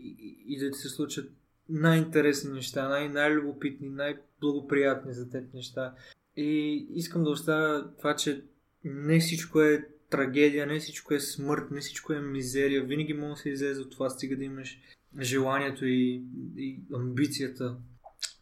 [0.00, 1.32] и, и да ти се случат
[1.68, 5.94] най-интересни неща, най- най-любопитни, най-благоприятни за теб неща.
[6.36, 8.44] И искам да оставя това, че
[8.84, 12.84] не всичко е трагедия, не всичко е смърт, не всичко е мизерия.
[12.84, 14.80] Винаги може да се излезе от това, стига да имаш
[15.20, 16.22] желанието и,
[16.56, 17.76] и амбицията.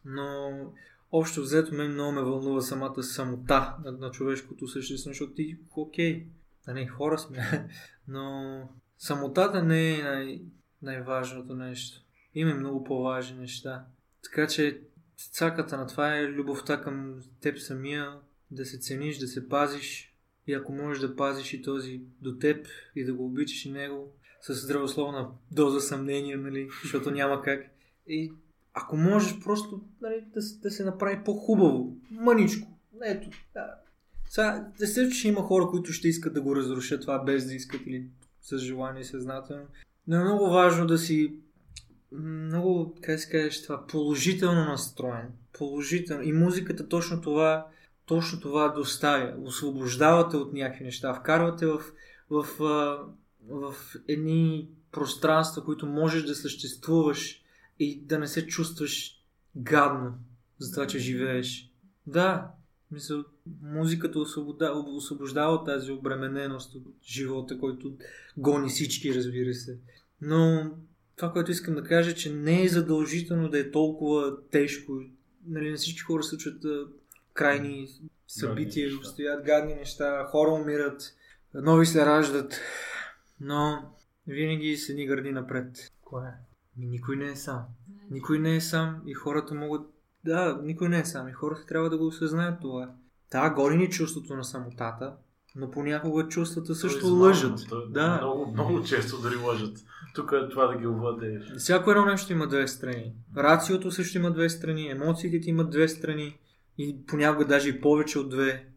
[0.05, 0.51] Но
[1.19, 6.27] общо взето мен много ме вълнува самата самота на, на човешкото същество, защото ти, окей,
[6.65, 7.67] да не, хора сме,
[8.07, 10.41] но самотата не е най-
[10.81, 12.01] най-важното нещо.
[12.33, 13.85] Има много по-важни неща.
[14.23, 14.81] Така че
[15.31, 18.19] цаката на това е любовта към теб самия,
[18.51, 20.15] да се цениш, да се пазиш
[20.47, 24.13] и ако можеш да пазиш и този до теб и да го обичаш и него
[24.41, 27.65] с здравословна доза съмнение, нали, защото няма как.
[28.07, 28.33] И
[28.75, 32.67] ако можеш просто нали, да, да се направи по-хубаво, мъничко.
[33.03, 33.75] Ето, да.
[34.29, 37.81] Сега, естествено, че има хора, които ще искат да го разрушат това без да искат
[37.85, 38.07] или
[38.41, 39.63] с желание съзнателно.
[40.07, 41.35] Но е много важно да си
[42.11, 45.27] много, как се кажеш това, положително настроен.
[45.53, 46.23] Положително.
[46.23, 47.67] И музиката точно това,
[48.05, 49.33] точно това доставя.
[49.43, 51.13] Освобождавате от някакви неща.
[51.13, 51.81] Вкарвате в,
[52.29, 52.97] в, в,
[53.49, 53.75] в
[54.07, 57.44] едни пространства, които можеш да съществуваш
[57.79, 59.23] и да не се чувстваш
[59.55, 60.13] гадно
[60.59, 61.71] за това, че живееш.
[62.07, 62.51] Да,
[62.91, 63.25] мисля,
[63.61, 67.97] музиката освобождава, освобождава тази обремененост от живота, който
[68.37, 69.79] гони всички, разбира се.
[70.21, 70.71] Но
[71.15, 74.93] това, което искам да кажа, че не е задължително да е толкова тежко.
[75.47, 76.63] Нали, на всички хора случват
[77.33, 77.87] крайни
[78.27, 79.09] събития, неща.
[79.09, 81.15] стоят гадни неща, хора умират,
[81.53, 82.59] нови се раждат,
[83.39, 83.91] но
[84.27, 85.91] винаги с едни гърди напред.
[86.01, 86.33] Кое?
[86.77, 87.61] Никой не е сам.
[88.11, 89.81] Никой не е сам и хората могат...
[90.25, 92.91] Да, никой не е сам и хората трябва да го осъзнаят това.
[93.31, 95.13] Да, гони ни чувството на самотата,
[95.55, 97.59] но понякога чувствата също е измамно, лъжат.
[97.69, 98.17] то е Да.
[98.17, 99.77] Много, много често дори лъжат.
[100.15, 101.53] Тук е това да ги овладееш.
[101.57, 103.13] Всяко едно нещо има две страни.
[103.37, 106.37] Рациото също има две страни, емоциите ти имат две страни
[106.77, 108.67] и понякога даже и повече от две.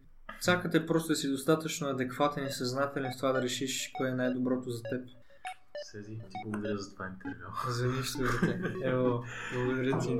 [0.41, 4.15] Цакът е просто да си достатъчно адекватен и съзнателен в това да решиш кое е
[4.15, 5.18] най-доброто за теб.
[5.83, 7.53] Сези, ти благодаря за това интервю.
[7.69, 8.19] За нищо.
[8.85, 9.25] Ево,
[9.55, 10.19] благодаря ти.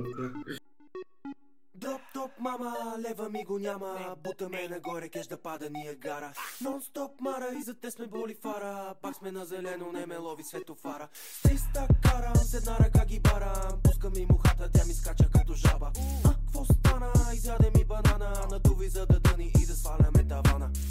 [1.75, 6.33] Дроп топ, мама, лева ми го няма Бутаме нагоре, кеш да пада ни е гара
[6.63, 10.43] Нон-стоп, мара, и за те сме боли фара Пак сме на зелено, не ме лови
[10.45, 15.29] светофара С 300 карам, с една ръка ги барам Пускам и мухата, тя ми скача
[15.33, 15.93] като жаба
[16.25, 17.13] А, кво стана?
[17.35, 19.21] Изяде ми банана Надуви за да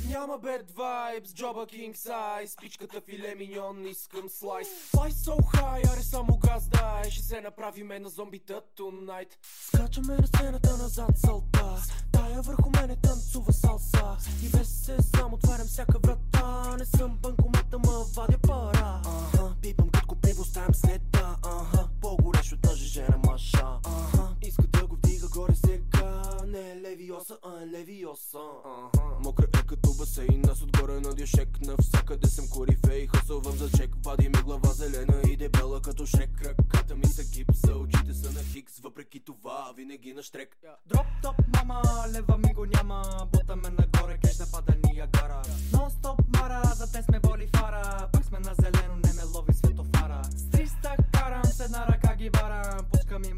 [0.10, 4.68] Няма bad vibes, джоба king size Пичката филе миньон, искам слайс.
[4.68, 9.30] Fly so high, аре само газ дай Ще се направиме на зомбита tonight
[9.68, 11.76] Скачаме на сцената назад салта.
[12.12, 14.18] Тая върху мене танцува салса.
[14.44, 16.76] И без се сам отварям всяка врата.
[16.80, 19.02] Не съм банкомата, ма вадя пара.
[19.06, 23.68] Аха, пипам като пиво, ставам следа Аха, по-горещо тази жена маша.
[23.84, 25.97] Аха, иска да го вдига горе сега
[26.48, 28.40] Не е левиоса, а е левиоса.
[28.66, 33.96] Аха, мокра е като басейн Аз отгоре на дюшек Навсякъде съм корифей Хъсувам за чек.
[34.06, 38.44] Вади ми глава зелена и дебела като шрек Ръката ми са гипса, очите са на
[38.44, 40.58] хикс Въпреки това винаги на штрек.
[40.86, 41.82] Дроп топ, мама,
[42.14, 43.28] лева ми го няма.
[43.32, 45.42] Бутаме нагоре, кеш да пада Ниагара.
[45.74, 48.10] Нон стоп, мара, за те сме боли фара.
[48.14, 50.22] Пък сме на зелено, не ме лови светофара.
[50.24, 53.34] С 300 карам, с една ръка ги барам Пускам и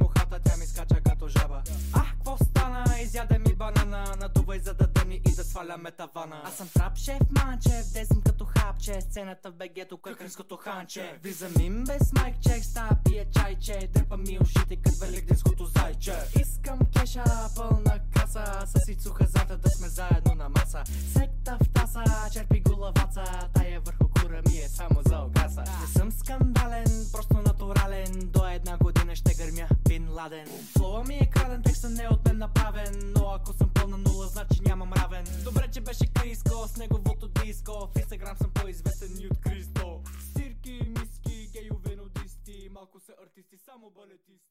[3.60, 6.42] банана Надувай за да дъни и да сваляме тавана.
[6.46, 9.02] Аз съм трап шеф манчев, десен като хапче.
[9.02, 11.20] Сцената в бегето, къкринското ханче.
[11.24, 13.90] Влизам им без майк чек, стая пие чайче.
[13.94, 16.16] Дърпа ми ушите като великденското зайче.
[16.42, 17.24] Искам кеша,
[17.56, 18.46] пълна каса.
[18.66, 20.84] С ицу хазата да сме заедно на маса.
[21.14, 22.04] Секта в таса,
[22.34, 23.24] черпи голаваца
[23.54, 27.34] Тая върху кура ми е само за огаса Не съм скандален, просто
[27.70, 30.48] натурален До една година ще гърмя Бин Ладен.
[30.78, 34.28] Флоа ми е краден, текста не е от мен направен Но ако съм пълна нула,
[34.28, 35.26] значи нямам равен.
[35.44, 37.72] Добре, че беше Криско с неговото диско.
[37.72, 40.02] В инстаграм съм по-известен и от Кристо.
[40.30, 44.49] Стирки, миски, гейове, нудисти Малко са артисти, само балетисти